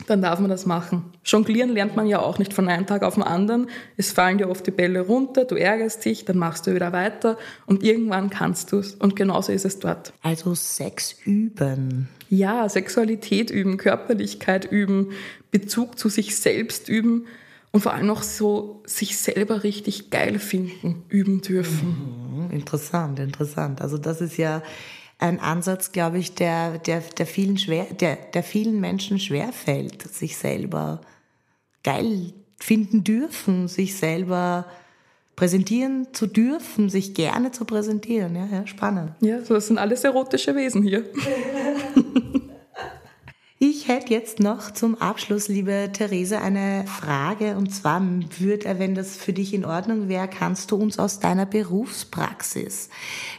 dann 0.08 0.22
darf 0.22 0.40
man 0.40 0.50
das 0.50 0.66
machen. 0.66 1.12
Jonglieren 1.24 1.70
lernt 1.70 1.96
man 1.96 2.08
ja 2.08 2.20
auch 2.20 2.40
nicht 2.40 2.54
von 2.54 2.68
einem 2.68 2.88
Tag 2.88 3.04
auf 3.04 3.16
den 3.16 3.24
anderen. 3.24 3.68
Es 3.98 4.12
fallen 4.12 4.38
dir 4.38 4.50
oft 4.50 4.66
die 4.66 4.72
Bälle 4.72 5.02
runter, 5.02 5.46
du 5.46 5.56
ärgerst 5.56 6.04
dich, 6.06 6.26
dann 6.26 6.38
machst 6.38 6.66
du 6.66 6.74
wieder 6.74 6.92
weiter 6.92 7.38
und 7.66 7.84
irgendwann 7.84 8.30
kannst 8.30 8.72
du 8.72 8.80
es. 8.80 8.96
Und 8.96 9.16
genauso 9.16 9.52
ist 9.52 9.66
es 9.66 9.80
dort. 9.80 10.14
Also 10.24 10.56
Sex 10.56 11.16
üben. 11.26 12.10
Ja, 12.30 12.68
Sexualität 12.68 13.52
üben, 13.52 13.78
Körperlichkeit 13.78 14.72
üben, 14.72 15.12
Bezug 15.52 16.00
zu 16.00 16.10
sich 16.10 16.38
selbst 16.38 16.90
üben 16.90 17.28
und 17.72 17.82
vor 17.82 17.94
allem 17.94 18.10
auch 18.10 18.24
so 18.24 18.84
sich 18.86 19.18
selber 19.18 19.64
richtig 19.64 20.10
geil 20.10 20.40
finden, 20.40 21.04
üben 21.10 21.42
dürfen. 21.42 22.48
Mhm, 22.48 22.52
interessant, 22.52 23.20
interessant. 23.20 23.82
Also 23.82 23.98
das 23.98 24.22
ist 24.22 24.38
ja 24.38 24.62
ein 25.20 25.40
Ansatz, 25.40 25.92
glaube 25.92 26.18
ich, 26.18 26.34
der, 26.34 26.80
der, 26.80 27.02
der, 27.18 27.26
vielen 27.26 27.58
schwer, 27.58 27.86
der, 27.86 28.16
der 28.16 28.44
vielen 28.44 28.80
Menschen 28.80 29.20
schwerfällt, 29.20 30.02
sich 30.02 30.36
selber 30.38 31.02
geil 31.84 32.34
finden 32.60 33.04
dürfen, 33.04 33.68
sich 33.68 33.96
selber 33.96 34.66
präsentieren 35.36 36.08
zu 36.12 36.28
dürfen, 36.28 36.90
sich 36.90 37.14
gerne 37.14 37.52
zu 37.52 37.66
präsentieren. 37.66 38.36
Ja, 38.36 38.46
ja 38.52 38.68
spannend. 38.68 39.14
Ja, 39.22 39.42
so 39.44 39.54
das 39.54 39.68
sind 39.68 39.78
alles 39.78 40.04
erotische 40.04 40.56
Wesen 40.56 40.84
hier. 40.84 41.06
Ich 43.74 43.88
hätte 43.88 44.14
jetzt 44.14 44.42
noch 44.42 44.72
zum 44.72 45.00
Abschluss, 45.00 45.48
liebe 45.48 45.92
Therese, 45.94 46.42
eine 46.42 46.84
Frage. 46.88 47.56
Und 47.56 47.74
zwar 47.74 48.02
würde, 48.38 48.80
wenn 48.80 48.96
das 48.96 49.16
für 49.16 49.32
dich 49.32 49.54
in 49.54 49.64
Ordnung 49.64 50.10
wäre, 50.10 50.28
kannst 50.28 50.72
du 50.72 50.76
uns 50.76 51.00
aus 51.00 51.22
deiner 51.22 51.46
Berufspraxis 51.46 52.90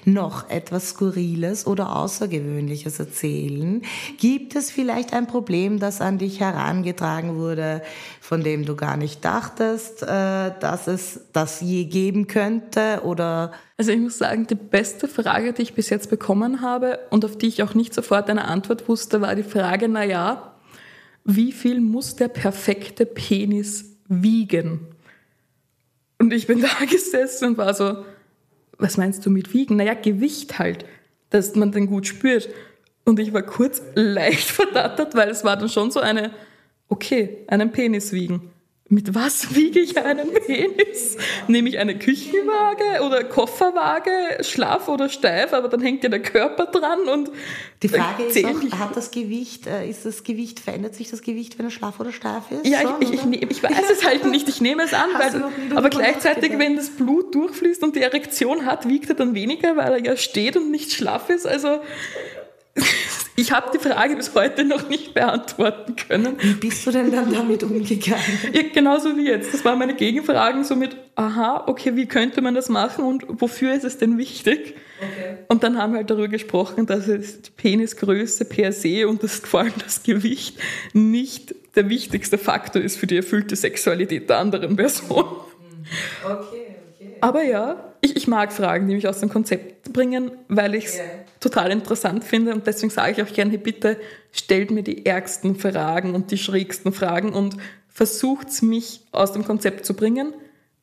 noch 0.07 0.49
etwas 0.49 0.89
Skurriles 0.89 1.67
oder 1.67 1.95
Außergewöhnliches 1.95 2.99
erzählen? 2.99 3.83
Gibt 4.17 4.57
es 4.57 4.71
vielleicht 4.71 5.13
ein 5.13 5.27
Problem, 5.27 5.79
das 5.79 6.01
an 6.01 6.17
dich 6.17 6.41
herangetragen 6.41 7.37
wurde, 7.37 7.83
von 8.23 8.43
dem 8.43 8.65
du 8.65 8.75
gar 8.75 8.97
nicht 8.97 9.23
dachtest, 9.27 10.03
äh, 10.03 10.53
dass 10.61 10.87
es 10.87 11.27
das 11.35 11.61
je 11.61 11.85
geben 11.85 12.27
könnte? 12.27 13.03
Oder 13.05 13.53
also 13.83 13.91
ich 13.91 13.99
muss 13.99 14.19
sagen, 14.19 14.47
die 14.47 14.55
beste 14.55 15.09
Frage, 15.09 15.53
die 15.53 15.63
ich 15.63 15.75
bis 15.75 15.91
jetzt 15.91 16.09
bekommen 16.09 16.61
habe 16.61 17.01
und 17.11 17.25
auf 17.25 17.37
die 17.37 17.49
ich 17.49 17.65
auch 17.65 17.75
nicht 17.75 17.93
sofort 17.93 18.31
eine 18.31 18.45
Antwort 18.45 18.89
wusste, 18.89 19.21
war 19.21 19.35
die 19.35 19.43
Frage, 19.43 19.89
na 19.89 20.05
ja, 20.05 20.55
wie 21.25 21.51
viel 21.51 21.81
muss 21.81 22.15
der 22.15 22.29
perfekte 22.29 23.07
Penis 23.07 23.97
wiegen? 24.07 24.87
Und 26.21 26.33
ich 26.33 26.47
bin 26.47 26.61
da 26.63 26.85
gesessen 26.89 27.49
und 27.49 27.59
war 27.59 27.75
so, 27.75 28.05
was 28.79 28.99
meinst 28.99 29.27
du 29.27 29.31
mit 29.31 29.53
wiegen? 29.53 29.75
Naja, 29.75 29.95
Gewicht 29.95 30.61
halt, 30.61 30.85
dass 31.31 31.57
man 31.57 31.73
den 31.73 31.89
gut 31.89 32.07
spürt. 32.07 32.49
Und 33.05 33.19
ich 33.19 33.33
war 33.33 33.43
kurz 33.43 33.83
leicht 33.97 34.49
verdattert, 34.49 35.17
weil 35.17 35.29
es 35.29 35.43
war 35.43 35.57
dann 35.57 35.71
schon 35.71 35.91
so 35.91 35.99
eine, 35.99 36.31
okay, 36.89 37.39
einen 37.49 37.73
Penis 37.73 38.13
wiegen 38.13 38.52
mit 38.93 39.15
was 39.15 39.55
wiege 39.55 39.81
ich 39.81 39.97
einen 39.97 40.29
Penis? 40.47 41.17
Nehme 41.49 41.71
ich 41.71 41.79
eine 41.79 41.99
Küchenwaage 41.99 43.03
oder 43.03 43.25
Kofferwaage, 43.25 44.13
schlaff 44.43 44.87
oder 44.89 45.09
steif, 45.09 45.55
aber 45.55 45.69
dann 45.69 45.81
hängt 45.81 46.05
ja 46.05 46.11
der 46.11 46.21
Körper 46.21 46.67
dran 46.67 47.09
und 47.09 47.31
die 47.83 47.89
Frage 47.89 48.25
ist 48.25 48.45
auch, 48.45 48.79
hat 48.79 48.95
das 48.95 49.11
Gewicht, 49.11 49.67
äh, 49.67 49.89
ist 49.89 50.05
das 50.05 50.25
Gewicht, 50.25 50.61
verändert 50.61 50.95
sich 50.95 51.11
das 51.11 51.23
Gewicht, 51.23 51.59
wenn 51.59 51.67
er 51.67 51.71
schlaff 51.71 52.01
oder 52.01 52.13
steif 52.13 52.51
ist? 52.51 52.67
Ja, 52.67 52.83
Schon, 52.83 53.01
ich, 53.01 53.13
ich, 53.15 53.25
ich, 53.25 53.51
ich, 53.51 53.63
weiß 53.63 53.91
es 53.91 54.05
halt 54.05 54.27
nicht, 54.27 54.47
ich 54.51 54.61
nehme 54.61 54.83
es 54.83 54.93
an, 54.93 55.09
weil, 55.17 55.43
aber 55.75 55.89
gleichzeitig, 55.89 56.59
wenn 56.59 56.77
das 56.77 56.91
Blut 56.91 57.35
durchfließt 57.35 57.83
und 57.83 57.97
die 57.97 58.03
Erektion 58.03 58.67
hat, 58.67 58.87
wiegt 58.87 59.09
er 59.09 59.15
dann 59.15 59.35
weniger, 59.35 59.75
weil 59.79 59.93
er 59.93 60.05
ja 60.05 60.17
steht 60.19 60.59
und 60.59 60.71
nicht 60.71 60.93
schlaff 60.93 61.31
ist, 61.31 61.47
also 61.47 61.81
ich 63.43 63.51
habe 63.51 63.71
die 63.75 63.79
Frage 63.81 64.15
bis 64.15 64.33
heute 64.37 64.65
noch 64.65 64.89
nicht 64.89 65.15
beantworten 65.15 65.97
können. 65.97 66.37
Wie 66.41 66.55
bist 66.55 66.87
du 66.87 66.93
denn 66.93 67.11
dann 67.11 67.33
damit 67.33 67.65
umgegangen? 67.65 68.23
Ja, 68.53 68.63
genauso 68.73 69.17
wie 69.17 69.27
jetzt. 69.27 69.53
Das 69.53 69.65
waren 69.65 69.81
meine 69.81 69.97
Gegenfragen 69.97 70.63
so 70.63 70.77
mit, 70.77 70.97
aha, 71.17 71.65
okay, 71.67 71.97
wie 71.97 72.07
könnte 72.07 72.41
man 72.41 72.55
das 72.55 72.69
machen 72.69 73.05
und 73.05 73.25
wofür 73.29 73.75
ist 73.75 73.83
es 73.83 73.99
denn 73.99 74.17
wichtig? 74.17 74.77
Okay. 74.99 75.39
Und 75.49 75.65
dann 75.65 75.77
haben 75.77 75.93
wir 75.93 75.99
halt 75.99 76.11
darüber 76.11 76.29
gesprochen, 76.29 76.87
dass 76.87 77.09
es 77.09 77.43
die 77.43 77.51
Penisgröße 77.51 78.45
per 78.45 78.71
se 78.71 79.09
und 79.09 79.25
das, 79.25 79.41
vor 79.41 79.61
allem 79.61 79.73
das 79.83 80.05
Gewicht 80.05 80.59
nicht 80.93 81.53
der 81.75 81.89
wichtigste 81.89 82.39
Faktor 82.39 82.81
ist 82.81 82.97
für 82.97 83.09
die 83.09 83.17
erfüllte 83.17 83.57
Sexualität 83.57 84.31
der 84.31 84.39
anderen 84.39 84.77
Person. 84.77 85.25
Okay. 86.25 86.77
Aber 87.21 87.43
ja, 87.43 87.93
ich, 88.01 88.15
ich 88.15 88.29
mag 88.29 88.53
Fragen, 88.53 88.87
die 88.87 88.95
mich 88.95 89.09
aus 89.09 89.19
dem 89.19 89.31
Konzept 89.31 89.93
bringen, 89.93 90.31
weil 90.49 90.77
ich 90.77 90.85
es 90.85 90.97
yeah. 90.97 91.07
Total 91.43 91.71
interessant 91.71 92.25
finde 92.25 92.55
und 92.55 92.67
deswegen 92.67 92.91
sage 92.91 93.13
ich 93.13 93.23
auch 93.23 93.33
gerne, 93.33 93.59
bitte 93.59 93.99
stellt 94.31 94.71
mir 94.71 94.83
die 94.83 95.05
ärgsten 95.05 95.57
Fragen 95.57 96.15
und 96.15 96.31
die 96.31 96.39
schrägsten 96.39 96.93
Fragen 96.93 97.33
und 97.33 97.57
versucht 97.89 98.49
es 98.49 98.63
mich 98.63 99.03
aus 99.13 99.33
dem 99.33 99.45
Konzept 99.45 99.85
zu 99.85 99.95
bringen, 99.95 100.33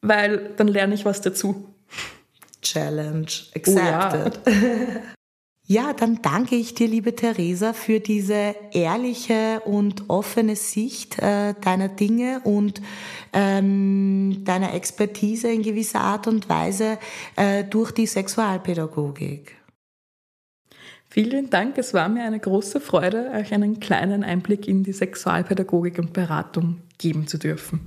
weil 0.01 0.51
dann 0.57 0.67
lerne 0.67 0.93
ich 0.93 1.05
was 1.05 1.21
dazu. 1.21 1.65
Challenge 2.61 3.31
accepted. 3.55 4.39
Oh 4.45 4.49
ja. 4.49 5.01
Ja, 5.71 5.93
dann 5.93 6.19
danke 6.23 6.55
ich 6.55 6.73
dir, 6.73 6.87
liebe 6.87 7.15
Theresa, 7.15 7.73
für 7.73 7.99
diese 7.99 8.55
ehrliche 8.71 9.61
und 9.65 10.09
offene 10.09 10.55
Sicht 10.55 11.19
äh, 11.19 11.53
deiner 11.61 11.89
Dinge 11.89 12.41
und 12.43 12.81
ähm, 13.33 14.41
deiner 14.45 14.73
Expertise 14.73 15.51
in 15.51 15.61
gewisser 15.61 16.01
Art 16.01 16.25
und 16.25 16.49
Weise 16.49 16.97
äh, 17.35 17.63
durch 17.65 17.91
die 17.91 18.07
Sexualpädagogik. 18.07 19.58
Vielen 21.11 21.49
Dank. 21.49 21.75
Es 21.79 21.95
war 21.95 22.07
mir 22.07 22.23
eine 22.23 22.39
große 22.39 22.79
Freude, 22.79 23.31
euch 23.31 23.51
einen 23.51 23.79
kleinen 23.79 24.23
Einblick 24.23 24.67
in 24.67 24.83
die 24.83 24.93
Sexualpädagogik 24.93 25.97
und 25.97 26.13
Beratung 26.13 26.81
geben 26.99 27.25
zu 27.25 27.39
dürfen. 27.39 27.79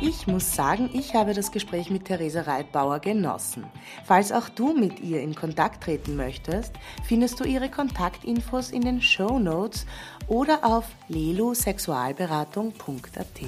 Ich 0.00 0.28
muss 0.28 0.54
sagen, 0.54 0.88
ich 0.92 1.14
habe 1.14 1.34
das 1.34 1.50
Gespräch 1.50 1.90
mit 1.90 2.04
Theresa 2.04 2.42
Reitbauer 2.42 3.00
genossen. 3.00 3.64
Falls 4.04 4.30
auch 4.30 4.48
du 4.48 4.72
mit 4.72 5.00
ihr 5.00 5.20
in 5.20 5.34
Kontakt 5.34 5.82
treten 5.82 6.14
möchtest, 6.14 6.74
findest 7.04 7.40
du 7.40 7.44
ihre 7.44 7.68
Kontaktinfos 7.68 8.70
in 8.70 8.82
den 8.82 9.02
Show 9.02 9.40
Notes 9.40 9.84
oder 10.28 10.64
auf 10.64 10.84
lelusexualberatung.at. 11.08 13.40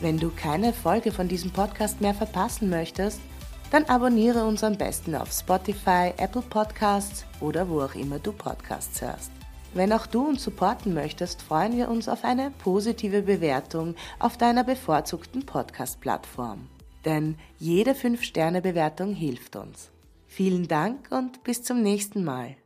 Wenn 0.00 0.18
du 0.18 0.30
keine 0.30 0.72
Folge 0.74 1.10
von 1.10 1.28
diesem 1.28 1.52
Podcast 1.52 2.02
mehr 2.02 2.14
verpassen 2.14 2.68
möchtest, 2.68 3.20
dann 3.70 3.84
abonniere 3.84 4.44
uns 4.44 4.62
am 4.62 4.76
besten 4.76 5.14
auf 5.14 5.32
Spotify, 5.32 6.12
Apple 6.16 6.42
Podcasts 6.42 7.24
oder 7.40 7.68
wo 7.68 7.82
auch 7.82 7.94
immer 7.94 8.18
du 8.18 8.32
Podcasts 8.32 9.00
hörst. 9.02 9.30
Wenn 9.74 9.92
auch 9.92 10.06
du 10.06 10.28
uns 10.28 10.44
supporten 10.44 10.94
möchtest, 10.94 11.42
freuen 11.42 11.76
wir 11.76 11.88
uns 11.88 12.08
auf 12.08 12.24
eine 12.24 12.52
positive 12.62 13.22
Bewertung 13.22 13.96
auf 14.20 14.36
deiner 14.36 14.62
bevorzugten 14.62 15.44
Podcast-Plattform. 15.44 16.68
Denn 17.04 17.36
jede 17.58 17.92
5-Sterne-Bewertung 17.92 19.14
hilft 19.14 19.56
uns. 19.56 19.90
Vielen 20.28 20.68
Dank 20.68 21.08
und 21.10 21.42
bis 21.42 21.62
zum 21.64 21.82
nächsten 21.82 22.24
Mal. 22.24 22.56